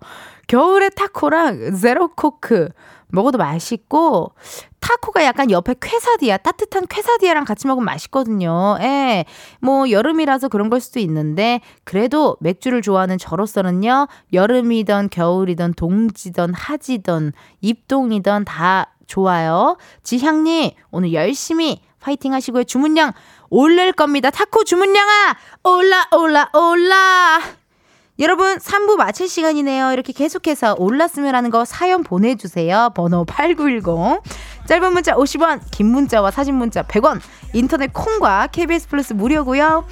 [0.48, 2.70] 겨울에 타코랑 제로 코크
[3.12, 4.34] 먹어도 맛있고
[4.80, 8.78] 타코가 약간 옆에 퀘사디아 따뜻한 퀘사디아랑 같이 먹으면 맛있거든요.
[8.82, 9.26] 예.
[9.60, 14.08] 뭐 여름이라서 그런 걸 수도 있는데 그래도 맥주를 좋아하는 저로서는요.
[14.34, 19.78] 여름이든 겨울이든 동지든 하지든 입동이든 다 좋아요.
[20.04, 22.64] 지향님 오늘 열심히 파이팅 하시고요.
[22.64, 23.12] 주문량
[23.50, 24.30] 올릴 겁니다.
[24.30, 27.59] 타코 주문량아 올라 올라 올라.
[28.20, 29.94] 여러분 3부 마칠 시간이네요.
[29.94, 32.92] 이렇게 계속해서 올랐으면 하는 거 사연 보내주세요.
[32.94, 34.22] 번호 8910
[34.68, 37.22] 짧은 문자 50원 긴 문자와 사진 문자 100원
[37.54, 39.86] 인터넷 콩과 KBS 플러스 무료고요.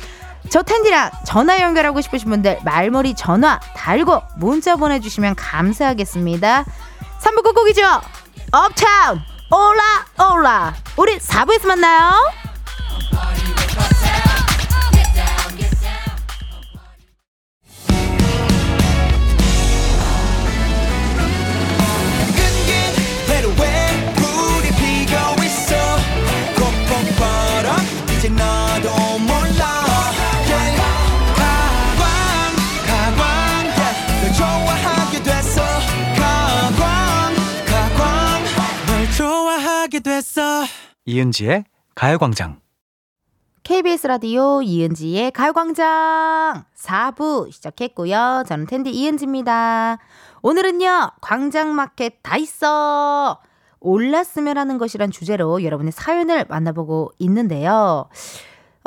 [0.49, 6.65] 저 텐디랑 전화 연결하고 싶으신 분들 말머리 전화 달고 문자 보내주시면 감사하겠습니다.
[7.21, 7.82] 3부 끝곡이죠.
[8.51, 12.11] 업타운 올라 올라 우리 4부에서 만나요.
[41.10, 41.64] 이은지의
[41.95, 42.60] 가요광장.
[43.64, 48.43] KBS 라디오 이은지의 가요광장 4부 시작했고요.
[48.45, 49.99] 저는 텐디 이은지입니다.
[50.41, 53.39] 오늘은요, 광장마켓 다 있어!
[53.80, 58.10] 올랐으면 하는 것이란 주제로 여러분의 사연을 만나보고 있는데요.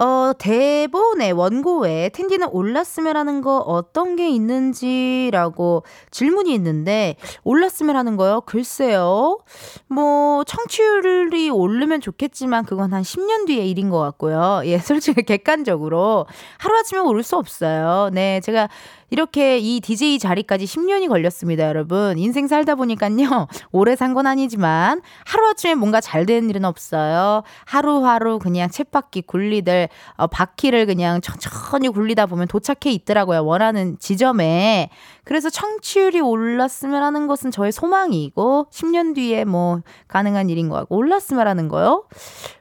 [0.02, 8.40] 어, 대본에 원고에 텐디는 올랐으면 하는 거 어떤 게 있는지라고 질문이 있는데 올랐으면 하는 거요?
[8.46, 9.40] 글쎄요.
[9.88, 14.62] 뭐 청취율이 오르면 좋겠지만 그건 한 10년 뒤의 일인 것 같고요.
[14.64, 16.24] 예, 솔직히 객관적으로
[16.58, 18.08] 하루아침에 오를 수 없어요.
[18.14, 18.70] 네, 제가
[19.10, 22.16] 이렇게 이 DJ 자리까지 10년이 걸렸습니다, 여러분.
[22.18, 23.48] 인생 살다 보니까요.
[23.72, 27.42] 오래 산 건 아니지만 하루아침에 뭔가 잘 되는 일은 없어요.
[27.64, 33.44] 하루하루 그냥 쳇바퀴 굴리들 어, 바퀴를 그냥 천천히 굴리다 보면 도착해 있더라고요.
[33.44, 34.90] 원하는 지점에.
[35.30, 41.46] 그래서 청취율이 올랐으면 하는 것은 저의 소망이고 10년 뒤에 뭐 가능한 일인 것 같고 올랐으면
[41.46, 42.02] 하는 거요?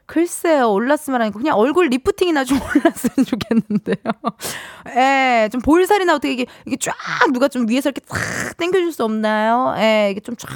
[0.06, 1.38] 글쎄요, 올랐으면 거.
[1.38, 3.96] 그냥 얼굴 리프팅이나 좀 올랐으면 좋겠는데요.
[4.96, 6.94] 예, 좀 볼살이나 어떻게 이게, 이게 쫙
[7.32, 9.74] 누가 좀 위에서 이렇게 탁 당겨줄 수 없나요?
[9.78, 10.48] 예, 이게 좀 쫙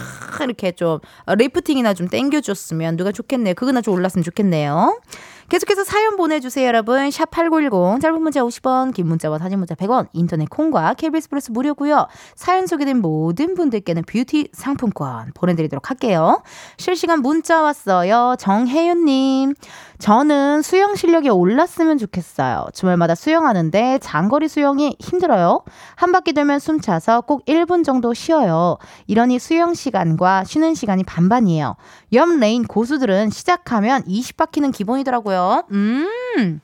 [0.44, 3.54] 이렇게 좀 어, 리프팅이나 좀 당겨줬으면 누가 좋겠네요.
[3.54, 5.00] 그거나 좀 올랐으면 좋겠네요.
[5.48, 7.10] 계속해서 사연 보내주세요, 여러분.
[7.10, 12.06] 샵 8910, 짧은 문자 50원, 긴 문자와 사진 문자 100원, 인터넷 콩과 KBS 플러스 무료고요
[12.34, 16.42] 사연 소개된 모든 분들께는 뷰티 상품권 보내드리도록 할게요.
[16.78, 18.36] 실시간 문자 왔어요.
[18.38, 19.54] 정혜윤님.
[19.98, 22.66] 저는 수영 실력이 올랐으면 좋겠어요.
[22.74, 25.62] 주말마다 수영하는데 장거리 수영이 힘들어요.
[25.94, 28.78] 한 바퀴 돌면 숨 차서 꼭 1분 정도 쉬어요.
[29.06, 31.76] 이러니 수영 시간과 쉬는 시간이 반반이에요.
[32.12, 35.64] 옆 레인 고수들은 시작하면 20바퀴는 기본이더라고요.
[35.70, 36.60] 음.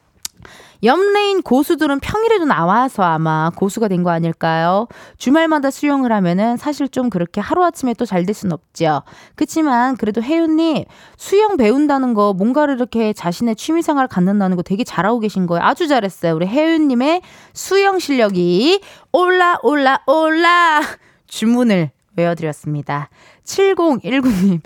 [0.83, 4.87] 옆레인 고수들은 평일에도 나와서 아마 고수가 된 거 아닐까요?
[5.18, 9.03] 주말마다 수영을 하면은 사실 좀 그렇게 하루아침에 또 잘 될 순 없죠.
[9.35, 10.85] 그치만 그래도 혜윤님
[11.18, 15.62] 수영 배운다는 거 뭔가를 이렇게 자신의 취미생활 갖는다는 거 되게 잘하고 계신 거예요.
[15.62, 16.35] 아주 잘했어요.
[16.35, 17.20] 우리 혜윤님의
[17.53, 18.81] 수영 실력이
[19.12, 20.81] 올라 올라 올라
[21.26, 23.11] 주문을 외워드렸습니다.
[23.45, 24.61] 7019님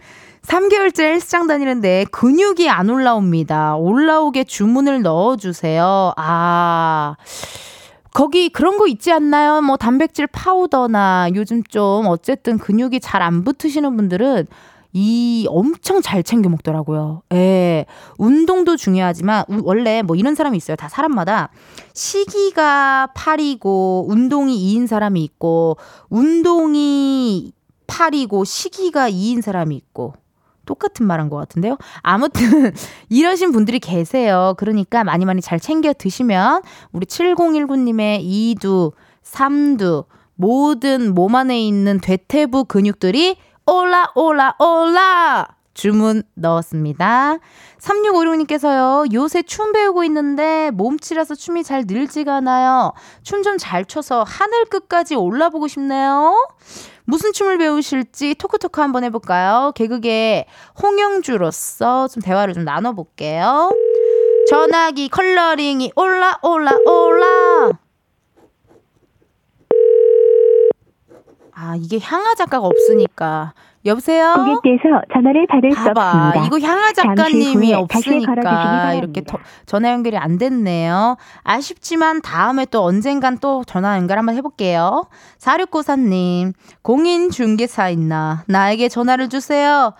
[0.46, 3.76] 3개월째 헬스장 다니는데 근육이 안 올라옵니다.
[3.76, 6.12] 올라오게 주문을 넣어주세요.
[6.16, 7.16] 아.
[8.12, 9.60] 거기 그런 거 있지 않나요?
[9.62, 14.46] 뭐 단백질 파우더나 요즘 좀 어쨌든 근육이 잘 안 붙으시는 분들은
[14.92, 17.22] 이 엄청 잘 챙겨 먹더라고요.
[17.32, 17.86] 예.
[18.18, 20.76] 운동도 중요하지만 우- 원래 뭐 이런 사람이 있어요.
[20.76, 21.48] 다 사람마다
[21.94, 25.76] 시기가 8이고 운동이 2인 사람이 있고
[26.10, 27.52] 운동이
[27.88, 30.14] 8이고 시기가 2인 사람이 있고
[30.64, 31.78] 똑같은 말한 것 같은데요.
[32.02, 32.72] 아무튼
[33.08, 34.54] 이러신 분들이 계세요.
[34.56, 36.62] 그러니까 많이 많이 잘 챙겨 드시면
[36.92, 38.24] 우리 7019님의
[38.58, 38.92] 2두,
[39.22, 40.04] 3두
[40.36, 43.36] 모든 몸 안에 있는 대퇴부 근육들이
[43.66, 47.38] 올라 올라 올라 주문 넣었습니다.
[47.78, 52.92] 3656님께서요, 요새 춤 배우고 있는데 몸치라서 춤이 잘 늘지가 않아요.
[53.22, 56.34] 춤 좀 잘 춰서 하늘 끝까지 올라보고 싶네요.
[57.04, 59.72] 무슨 춤을 배우실지 토크토크 한번 해볼까요?
[59.74, 60.46] 개그계
[60.82, 63.70] 홍영주로서 좀 대화를 좀 나눠볼게요.
[64.48, 67.70] 전화기 컬러링이 올라 올라 올라
[71.54, 73.52] 아 이게 향하 작가가 없으니까.
[73.86, 74.32] 여보세요?
[74.62, 76.46] 고객께서 전화를 받을 수 없습니다.
[76.46, 78.94] 이거 잠시 작가님이 없으니까.
[78.94, 79.36] 이렇게 더-
[79.66, 81.16] 전화 연결이 안 됐네요.
[81.42, 85.04] 아쉽지만 다음에 또 언젠간 또 전화 연결 한번 해볼게요.
[85.38, 88.44] 4694님 공인중개사 있나?
[88.46, 89.92] 나에게 전화를 주세요.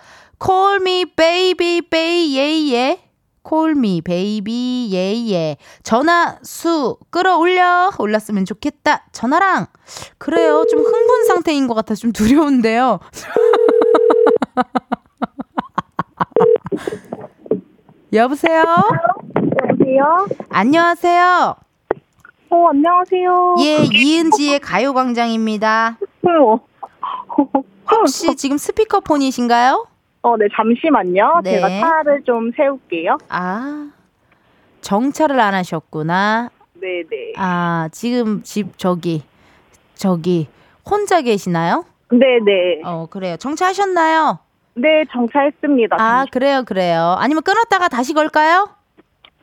[0.43, 3.01] Call me baby baby yeah yeah
[3.47, 9.67] Call me baby yeah yeah 전화 수 끌어올려 올랐으면 좋겠다 전화랑
[10.17, 12.99] 그래요 좀 흥분 상태인 것 같아 좀 두려운데요
[18.13, 18.63] 여보세요?
[19.63, 20.27] 여보세요?
[20.49, 21.55] 안녕하세요.
[22.49, 23.55] 어, 안녕하세요.
[23.59, 25.97] 예, 이은지의 가요광장입니다.
[26.25, 26.59] 어머.
[27.91, 29.85] 혹시 지금 스피커폰이신가요?
[30.25, 31.41] 어, 네, 잠시만요.
[31.43, 31.51] 네.
[31.51, 33.19] 제가 차를 좀 세울게요.
[33.29, 33.91] 아,
[34.81, 36.49] 정차를 안 하셨구나.
[36.73, 37.33] 네네.
[37.37, 39.21] 아, 지금 집 저기,
[39.93, 40.47] 저기,
[40.83, 41.85] 혼자 계시나요?
[42.09, 42.81] 네네.
[42.85, 43.37] 어, 그래요.
[43.37, 44.39] 정차하셨나요?
[44.73, 45.97] 네, 정차했습니다.
[45.99, 47.15] 아, 그래요, 그래요.
[47.19, 48.67] 아니면 끊었다가 다시 걸까요?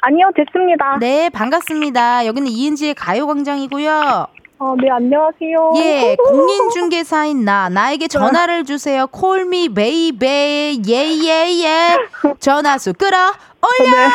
[0.01, 0.99] 아니요, 됐습니다.
[0.99, 2.27] 네, 반갑습니다.
[2.27, 4.27] 여기는 이은지의 가요광장이고요.
[4.65, 5.73] 어, 네, 안녕하세요.
[5.79, 9.09] 예, 공인중개사인 나, 나에게 전화를 주세요.
[9.13, 11.99] Call me baby, 예, 예, 예.
[12.39, 13.17] 전화수 끌어,
[13.61, 14.09] 올려!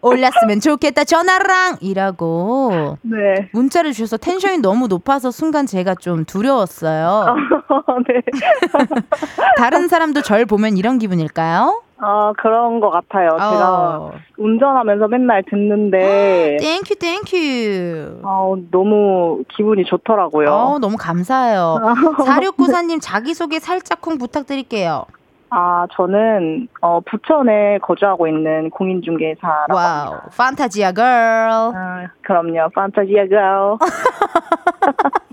[0.00, 1.76] 올렸으면 좋겠다, 전화량!
[1.82, 3.50] 이라고 네.
[3.52, 7.36] 문자를 주셔서 텐션이 너무 높아서 순간 제가 좀 두려웠어요.
[8.08, 8.22] 네.
[9.58, 11.82] 다른 사람도 절 보면 이런 기분일까요?
[12.04, 13.30] 아, 그런 것 같아요.
[13.30, 14.12] 제가 어.
[14.36, 18.22] 운전하면서 맨날 듣는데, thank you thank you.
[18.24, 20.50] 아, 너무 기분이 좋더라고요.
[20.50, 21.76] 어, 너무 감사해요.
[22.26, 25.04] 4694님 자기소개 살짝쿵 부탁드릴게요.
[25.50, 30.06] 아, 저는, 어, 부천에 거주하고 있는 공인중개사라고 wow.
[30.14, 30.30] 합니다.
[30.36, 31.04] Fantasia girl.
[31.04, 32.68] 아, 그럼요.
[32.74, 33.78] Fantasia girl.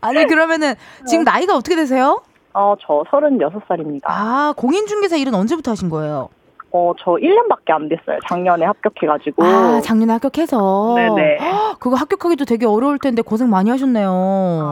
[0.00, 0.74] 아니 그러면은
[1.06, 2.20] 지금 나이가 어떻게 되세요?
[2.58, 4.02] 어, 저 36살입니다.
[4.06, 6.28] 아, 공인중개사 일은 언제부터 하신 거예요?
[6.70, 8.18] 어, 저 1년밖에 안 됐어요.
[8.28, 9.42] 작년에 합격해가지고.
[9.42, 10.94] 아, 작년에 합격해서.
[10.96, 11.38] 네네.
[11.40, 14.10] 헉, 그거 합격하기도 되게 어려울 텐데 고생 많이 하셨네요.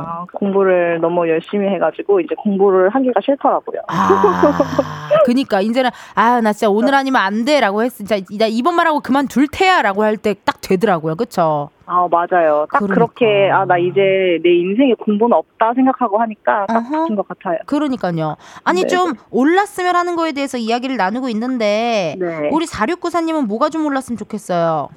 [0.07, 3.81] 아, 공부를 너무 열심히 해가지고 이제 공부를 하기가 싫더라고요.
[3.89, 4.59] 아,
[5.25, 9.27] 그니까 이제는 아 나 진짜 오늘 아니면 안 돼라고 했 진짜 나 이번만 하고 그만
[9.29, 11.71] 둘 테야라고 할 때 딱 되더라고요, 그쵸?
[11.87, 12.67] 아, 맞아요.
[12.73, 12.95] 딱 그러니까.
[12.95, 17.03] 그렇게 아, 나 이제 내 인생에 공부는 없다 생각하고 하니까 딱 어허.
[17.03, 17.59] 붙은 것 같아요.
[17.67, 18.37] 그러니까요.
[18.65, 18.87] 아니 네.
[18.89, 22.51] 좀 올랐으면 하는 거에 대해서 이야기를 나누고 있는데 네.
[22.53, 24.89] 우리 4694님은 뭐가 좀 올랐으면 좋겠어요.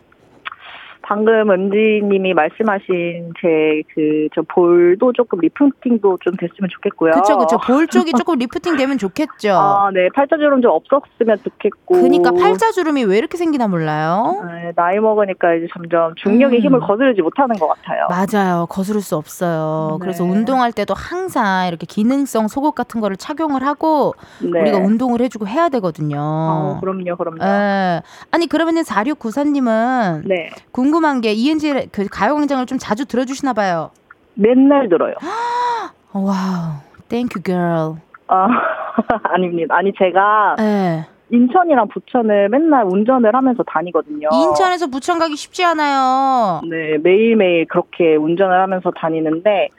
[1.09, 7.11] 방금 은지님이 말씀하신 제 그 저 볼도 조금 리프팅도 좀 됐으면 좋겠고요.
[7.13, 9.51] 그쵸 그쵸 볼 쪽이 조금 리프팅 되면 좋겠죠.
[9.53, 10.07] 아, 네.
[10.13, 12.01] 팔자주름 좀 없었으면 좋겠고.
[12.01, 14.43] 그니까 팔자주름이 왜 이렇게 생기나 몰라요.
[14.47, 16.63] 네, 나이 먹으니까 이제 점점 중력의 음.
[16.63, 18.07] 힘을 거스르지 못하는 것 같아요.
[18.09, 18.67] 맞아요.
[18.67, 19.97] 거스를 수 없어요.
[19.99, 20.03] 네.
[20.03, 24.61] 그래서 운동할 때도 항상 이렇게 기능성 속옷 같은 거를 착용을 하고 네.
[24.61, 26.17] 우리가 운동을 해주고 해야 되거든요.
[26.19, 27.37] 어, 그럼요, 그럼요.
[27.43, 28.01] 예.
[28.31, 30.49] 아니 그러면은 4694님은 네.
[30.71, 33.91] 궁금 한게 이은지 그 가요광장을 좀 자주 들어주시나 봐요.
[34.35, 35.13] 맨날 들어요.
[36.13, 36.73] wow,
[37.09, 37.95] thank you girl.
[38.27, 38.47] 아,
[39.33, 39.75] 아닙니다.
[39.75, 41.05] 아니, 제가 예.
[41.31, 44.29] 인천이랑 부천을 맨날 운전을 하면서 다니거든요.
[44.31, 46.61] 인천에서 부천 가기 쉽지 않아요.
[46.67, 49.69] 네, 매일매일 그렇게 운전을 하면서 다니는데,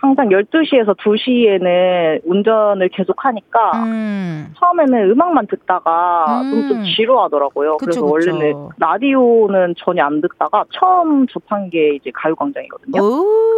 [0.00, 4.54] 항상 12시에서 2시에는 운전을 계속 하니까, 음.
[4.58, 6.68] 처음에는 음악만 듣다가 음.
[6.68, 7.78] 좀 지루하더라고요.
[7.78, 8.12] 그쵸, 그래서 그쵸.
[8.32, 13.02] 원래는 라디오는 전혀 안 듣다가 처음 접한 게 이제 가요광장이거든요.
[13.02, 13.48] 오.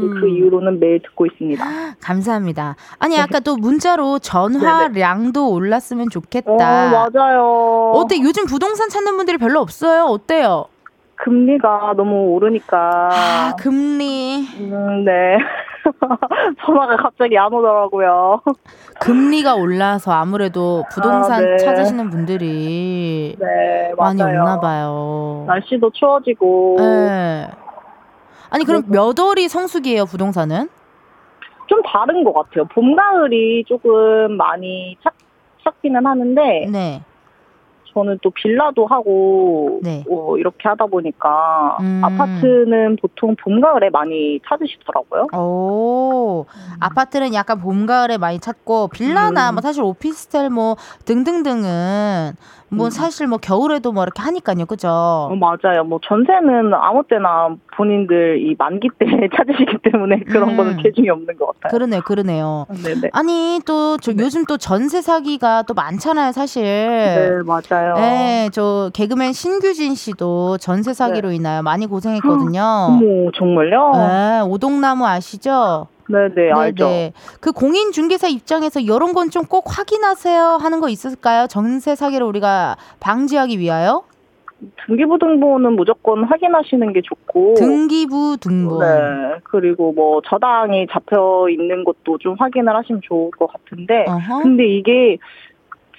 [0.00, 1.64] 그, 그 이후로는 매일 듣고 있습니다.
[2.00, 2.76] 감사합니다.
[2.98, 7.10] 아니 아까 또 문자로 전화량도 올랐으면 어, 좋겠다.
[7.12, 7.92] 맞아요.
[7.94, 10.04] 어때 요즘 부동산 찾는 분들이 별로 없어요?
[10.04, 10.66] 어때요?
[11.16, 13.08] 금리가 너무 오르니까.
[13.12, 15.38] 아 금리 음, 네.
[16.64, 18.42] 전화가 갑자기 안 오더라고요.
[19.00, 21.56] 금리가 올라서 아무래도 부동산 아, 네.
[21.58, 24.40] 찾으시는 분들이 네, 많이 맞아요.
[24.40, 25.44] 없나 봐요.
[25.46, 27.48] 날씨도 추워지고 네.
[28.50, 30.68] 아니 그럼 몇 월이 성수기예요 부동산은?
[31.68, 32.64] 좀 다른 것 같아요.
[32.66, 35.12] 봄, 가을이 조금 많이 찾,
[35.64, 37.02] 찾기는 하는데 네.
[37.96, 40.04] 저는 또 빌라도 하고 네.
[40.10, 42.02] 어, 이렇게 하다 보니까 음.
[42.04, 45.28] 아파트는 보통 봄, 가을에 많이 찾으시더라고요.
[45.32, 46.44] 오,
[46.78, 49.54] 아파트는 약간 봄, 가을에 많이 찾고, 빌라나 음.
[49.54, 50.76] 뭐 사실 오피스텔 뭐
[51.06, 52.32] 등등등은
[52.68, 52.90] 뭐 음.
[52.90, 54.66] 사실 뭐 겨울에도 뭐 이렇게 하니까요.
[54.66, 54.88] 그죠?
[54.88, 55.84] 어, 맞아요.
[55.84, 59.06] 뭐 전세는 아무 때나 본인들 이 만기 때
[59.36, 60.56] 찾으시기 때문에 그런 음.
[60.56, 61.70] 거는 체중이 없는 것 같아요.
[61.70, 62.00] 그러네요.
[62.02, 62.66] 그러네요.
[62.84, 63.10] 네네.
[63.12, 66.64] 아니, 또, 저 요즘 또 전세 사기가 또 많잖아요, 사실.
[66.64, 67.94] 네, 맞아요.
[67.96, 72.60] 네, 저 개그맨 신규진 씨도 전세 사기로 인하여 많이 고생했거든요.
[73.00, 73.92] 어머, 정말요?
[73.94, 75.86] 네, 오동나무 아시죠?
[76.08, 76.88] 네네, 알죠.
[77.40, 81.46] 그 공인 중개사 입장에서 이런 건 좀 꼭 확인하세요 하는 거 있을까요?
[81.48, 84.02] 전세 사기를 우리가 방지하기 위하여?
[84.86, 87.54] 등기부등본은 무조건 확인하시는 게 좋고.
[87.54, 88.78] 등기부 등본.
[88.80, 89.40] 네.
[89.44, 94.06] 그리고 뭐 저당이 잡혀 있는 것도 좀 확인을 하시면 좋을 것 같은데.
[94.08, 94.42] 어허.
[94.42, 95.18] 근데 이게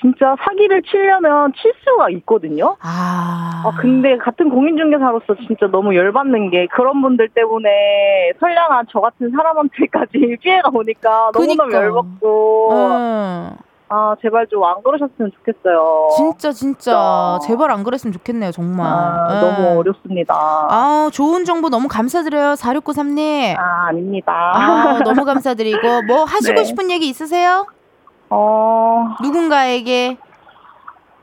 [0.02, 2.76] 진짜 사기를 치려면 칠 수가 있거든요.
[2.82, 3.64] 아.
[3.66, 10.38] 아, 근데 같은 공인중개사로서 진짜 너무 열받는 게 그런 분들 때문에 선량한 저 같은 사람한테까지
[10.42, 11.84] 피해가 오니까 너무너무 그니까.
[11.84, 13.52] 열받고 음.
[13.90, 16.10] 아 제발 좀 안 그러셨으면 좋겠어요.
[16.18, 17.40] 진짜 진짜.
[17.48, 18.86] 제발 안 그랬으면 좋겠네요 정말.
[18.86, 19.40] 아, 예.
[19.40, 20.34] 너무 어렵습니다.
[20.36, 23.58] 아 좋은 정보 너무 감사드려요 4693님.
[23.58, 24.34] 아, 아닙니다.
[24.54, 26.64] 아, 너무 감사드리고 뭐 하시고 네.
[26.66, 27.66] 싶은 얘기 있으세요?
[28.30, 30.18] 어, 누군가에게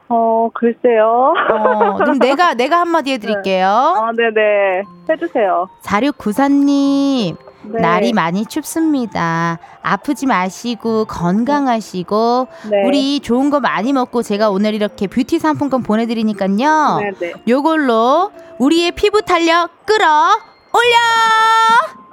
[0.09, 1.35] 어, 글쎄요.
[1.51, 3.67] 어, 그럼 내가 내가 한마디 해드릴게요.
[3.69, 4.83] 아, 네네.
[5.11, 5.69] 해주세요.
[5.83, 7.37] 4694님
[7.67, 7.81] 네.
[7.81, 9.59] 날이 많이 춥습니다.
[9.83, 12.87] 아프지 마시고 건강하시고 네.
[12.87, 16.99] 우리 좋은 거 많이 먹고 제가 오늘 이렇게 뷰티 상품권 보내드리니까요.
[17.01, 17.33] 네네.
[17.49, 20.29] 요걸로 우리의 피부 탄력 끌어
[20.75, 20.97] 올려.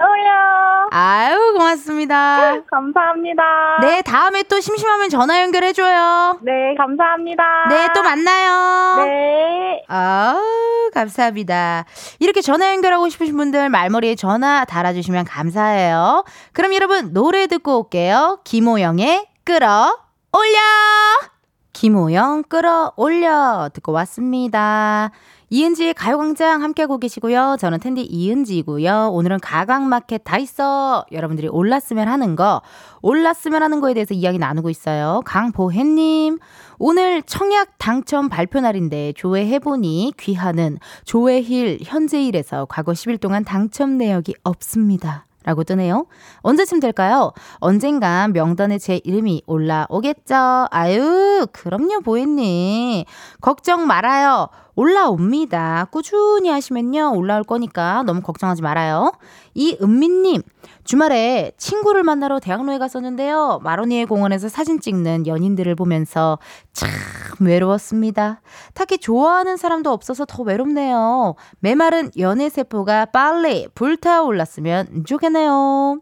[0.03, 0.87] 어야.
[0.93, 2.53] 아유 고맙습니다.
[2.69, 3.43] 감사합니다.
[3.81, 6.39] 네 다음에 또 심심하면 전화 연결해줘요.
[6.41, 7.43] 네, 감사합니다.
[7.69, 9.03] 네 또 만나요.
[9.05, 9.83] 네.
[9.87, 10.39] 아
[10.93, 11.85] 감사합니다.
[12.19, 16.23] 이렇게 전화 연결하고 싶으신 분들 말머리에 전화 달아주시면 감사해요.
[16.53, 18.39] 그럼 여러분 노래 듣고 올게요.
[18.43, 19.97] 김호영의 끌어
[20.33, 20.59] 올려!
[21.73, 25.11] 김호영 끌어 올려 듣고 왔습니다.
[25.53, 27.57] 이은지의 가요광장 함께하고 계시고요.
[27.59, 29.09] 저는 텐디 이은지이고요.
[29.11, 31.05] 오늘은 가강마켓 다 있어.
[31.11, 32.61] 여러분들이 올랐으면 하는 거,
[33.01, 35.21] 올랐으면 하는 거에 대해서 이야기 나누고 있어요.
[35.25, 36.39] 강보혜님,
[36.79, 45.25] 오늘 청약 당첨 발표 날인데 조회해보니 귀하는 조회힐 현재일에서 과거 10일 동안 당첨 내역이 없습니다.
[45.43, 46.05] 라고 뜨네요.
[46.41, 47.33] 언제쯤 될까요?
[47.55, 50.67] 언젠간 명단에 제 이름이 올라오겠죠.
[50.69, 53.05] 아유, 그럼요, 보혜님.
[53.41, 54.49] 걱정 말아요.
[54.75, 55.87] 올라옵니다.
[55.91, 59.11] 꾸준히 하시면요, 올라올 거니까 너무 걱정하지 말아요.
[59.53, 60.41] 이은미님,
[60.83, 63.59] 주말에 친구를 만나러 대학로에 갔었는데요.
[63.63, 66.39] 마로니에 공원에서 사진 찍는 연인들을 보면서
[66.73, 66.89] 참
[67.39, 68.41] 외로웠습니다.
[68.73, 71.35] 딱히 좋아하는 사람도 없어서 더 외롭네요.
[71.59, 75.99] 메마른 연애세포가 빨리 불타올랐으면 좋겠네요.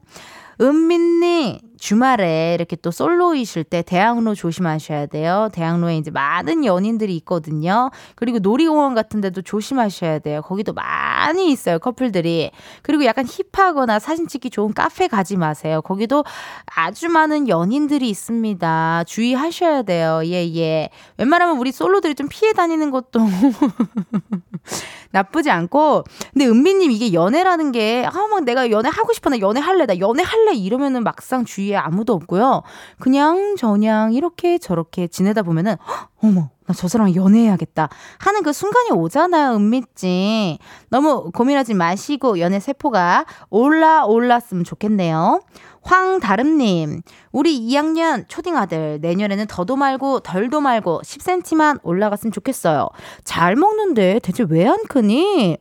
[0.62, 5.50] 은민님, 주말에 이렇게 또 솔로이실 때 대학로 조심하셔야 돼요.
[5.54, 7.90] 대학로에 이제 많은 연인들이 있거든요.
[8.16, 10.42] 그리고 놀이공원 같은 데도 조심하셔야 돼요.
[10.42, 12.52] 거기도 많이 있어요, 커플들이.
[12.82, 15.82] 그리고 약간 힙하거나 사진 찍기 좋은 카페 가지 마세요.
[15.82, 16.26] 거기도
[16.66, 19.06] 아주 많은 연인들이 있습니다.
[19.08, 20.22] 주의하셔야 돼요.
[20.26, 20.90] 예, 예.
[21.18, 23.20] 웬만하면 우리 솔로들이 좀 피해 다니는 것도
[25.12, 26.04] 나쁘지 않고.
[26.34, 29.30] 근데 은비님 이게 연애라는 게, 아, 막 내가 연애 하고 싶어.
[29.30, 29.86] 나 연애 할래.
[29.86, 30.54] 나 연애 할래.
[30.54, 32.64] 이러면은 막상 주 위에 아무도 없고요.
[33.00, 37.90] 그냥 저냥 이렇게 저렇게 지내다 보면은, 헉, 어머, 나 저 사람 연애해야겠다.
[38.20, 40.60] 하는 그 순간이 오잖아요, 은미씨.
[40.90, 45.42] 너무 고민하지 마시고 연애 세포가 올라 올랐으면 좋겠네요.
[45.82, 47.02] 황다름님,
[47.32, 52.90] 우리 2학년 초딩 아들, 내년에는 더도 말고 덜도 말고 10cm만 올라갔으면 좋겠어요.
[53.24, 55.58] 잘 먹는데 대체 왜 안 크니?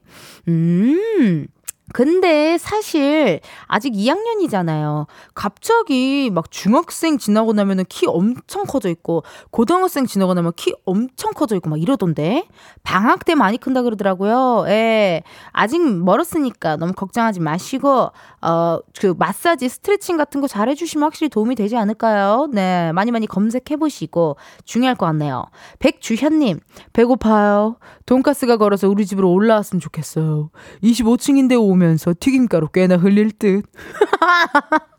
[0.49, 1.47] 음.
[1.93, 5.07] 근데 사실 아직 2학년이잖아요.
[5.35, 11.57] 갑자기 막 중학생 지나고 나면은 키 엄청 커져 있고 고등학생 지나고 나면 키 엄청 커져
[11.57, 12.47] 있고 막 이러던데.
[12.83, 14.65] 방학 때 많이 큰다 그러더라고요.
[14.69, 15.23] 예.
[15.53, 18.11] 아직 멀었으니까 너무 걱정하지 마시고
[18.43, 22.49] 어 그 마사지 스트레칭 같은 거 잘 해 주시면 확실히 도움이 되지 않을까요?
[22.53, 22.91] 네.
[22.93, 25.45] 많이 많이 검색해 보시고 중요할 것 같네요.
[25.79, 26.61] 백주현 님,
[26.93, 27.77] 배고파요.
[28.07, 30.51] 돈가스가 걸어서 우리 집으로 올라왔으면 좋겠어요.
[30.83, 33.63] 25층인데 오 면서 튀김가루 꽤나 흘릴 듯.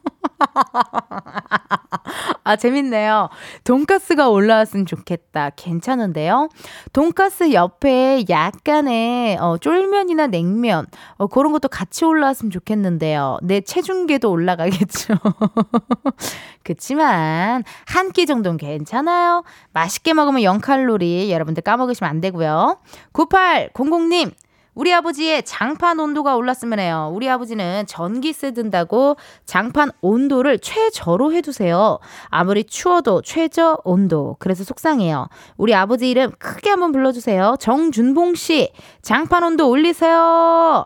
[2.44, 3.30] 아, 재밌네요.
[3.64, 5.52] 돈가스가 올라왔으면 좋겠다.
[5.56, 6.50] 괜찮은데요?
[6.94, 10.86] 돈가스 옆에 약간의 어, 쫄면이나 냉면,
[11.18, 13.38] 어, 그런 것도 같이 올라왔으면 좋겠는데요.
[13.44, 15.16] 내 체중계도 올라가겠죠.
[16.64, 19.44] 그치만, 한 끼 정도는 괜찮아요.
[19.72, 22.80] 맛있게 먹으면 0칼로리 여러분들 까먹으시면 안 되고요.
[23.14, 24.32] 9800님,
[24.74, 27.12] 우리 아버지의 장판 온도가 올랐으면 해요.
[27.14, 32.00] 우리 아버지는 전기세 든다고 장판 온도를 최저로 해두세요.
[32.30, 34.36] 아무리 추워도 최저 온도.
[34.40, 35.28] 그래서 속상해요.
[35.58, 37.56] 우리 아버지 이름 크게 한번 불러주세요.
[37.60, 40.86] 정준봉 씨, 장판 온도 올리세요.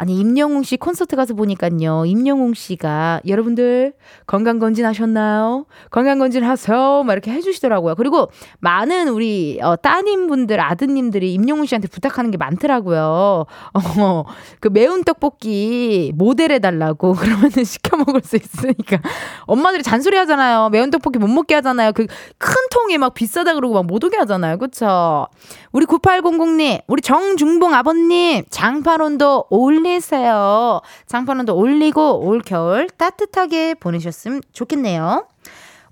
[0.00, 2.06] 아니 임영웅 씨 콘서트 가서 보니까요.
[2.06, 3.92] 임영웅 씨가 여러분들
[4.26, 5.66] 건강 검진 하셨나요?
[5.90, 7.02] 건강 검진 하세요.
[7.04, 7.96] 막 이렇게 해주시더라고요.
[7.96, 8.30] 그리고
[8.60, 13.44] 많은 우리 어, 따님분들 아드님들이 임영웅 씨한테 부탁하는 게 많더라고요.
[13.74, 14.24] 어,
[14.60, 19.00] 그 매운 떡볶이 모델 해달라고 그러면은 시켜 먹을 수 있으니까
[19.42, 20.70] 엄마들이 잔소리 하잖아요.
[20.70, 21.92] 매운 떡볶이 못 먹게 하잖아요.
[21.92, 22.06] 그
[22.38, 24.56] 큰 통에 막 비싸다 그러고 막 못 오게 하잖아요.
[24.58, 25.26] 그쵸?
[25.72, 30.80] 우리 9800님, 우리 정중봉 아버님 장판 온도 올리 올리세요.
[31.06, 35.26] 장판원도 올리고 올 겨울 따뜻하게 보내셨으면 좋겠네요.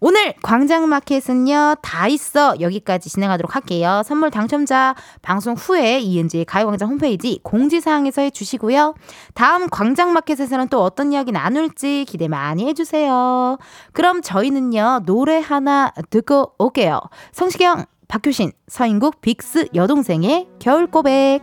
[0.01, 2.61] 오늘 광장마켓은요, 다 있어.
[2.61, 4.03] 여기까지 진행하도록 할게요.
[4.05, 8.95] 선물 당첨자 방송 후에 이은지의 가요광장 홈페이지 공지사항에서 해주시고요.
[9.35, 13.59] 다음 광장마켓에서는 또 어떤 이야기 나눌지 기대 많이 해주세요.
[13.93, 17.01] 그럼 저희는요, 노래 하나 듣고 올게요.
[17.33, 21.43] 성시경, 박효신, 서인국, 빅스 여동생의 겨울고백.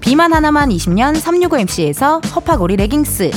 [0.00, 3.30] 비만 하나만 20년 365MC에서 허파고리 레깅스.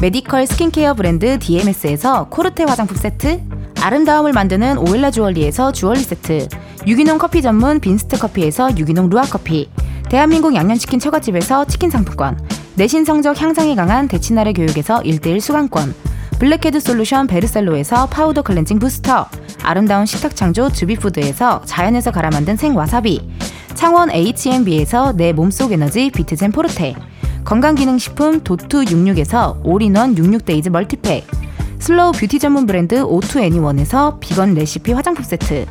[0.00, 3.40] medical skincare 브랜드 DMS에서 코르테 화장품 세트.
[3.80, 6.48] 아름다움을 만드는 오엘라 주얼리에서 주얼리 세트.
[6.86, 9.68] 유기농 커피 전문 빈스트 커피에서 유기농 루아 커피.
[10.08, 12.38] 대한민국 양념치킨 처갓집에서 치킨 상품권.
[12.76, 15.94] 내신 성적 향상에 강한 대치나래 교육에서 1대1 수강권
[16.44, 19.26] blackhead solution 베르셀로에서 powder cleansing booster
[19.62, 23.26] 아름다운 식탁 창조 주비푸드에서 자연에서 갈아 만든 생와사비
[23.72, 26.96] 창원 H&B에서 내 몸속 에너지 비트젠 포르테
[27.46, 31.26] 건강기능식품 도투 66에서 all-in-one 66 days multipack
[31.78, 35.64] slow beauty 전문 브랜드 오투애니원에서 vegan recipe 화장품 세트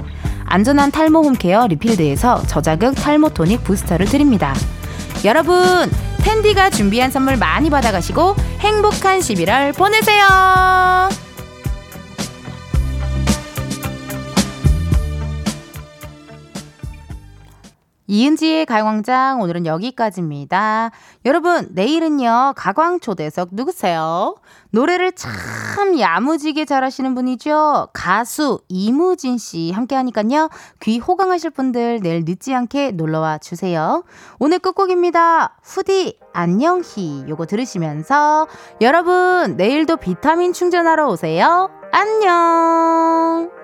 [0.45, 4.55] 안전한 탈모 home care 리필드에서 저자극 탈모 tonic booster를 드립니다
[5.25, 5.89] 여러분
[6.23, 10.23] 텐디가 준비한 선물 많이 받아가시고 행복한 11월 보내세요
[18.07, 20.91] 이은지의 가요광장 오늘은 여기까지입니다.
[21.25, 24.35] 여러분 내일은요 가광초대석 누구세요?
[24.71, 27.89] 노래를 참 야무지게 잘하시는 분이죠.
[27.93, 30.49] 가수 이무진 씨 함께하니까요
[30.81, 34.03] 귀 호강하실 분들 내일 늦지 않게 놀러와 주세요.
[34.39, 35.57] 오늘 끝곡입니다.
[35.63, 38.47] 후디 안녕히 요거 들으시면서
[38.81, 41.69] 여러분 내일도 비타민 충전하러 오세요.
[41.91, 43.62] 안녕.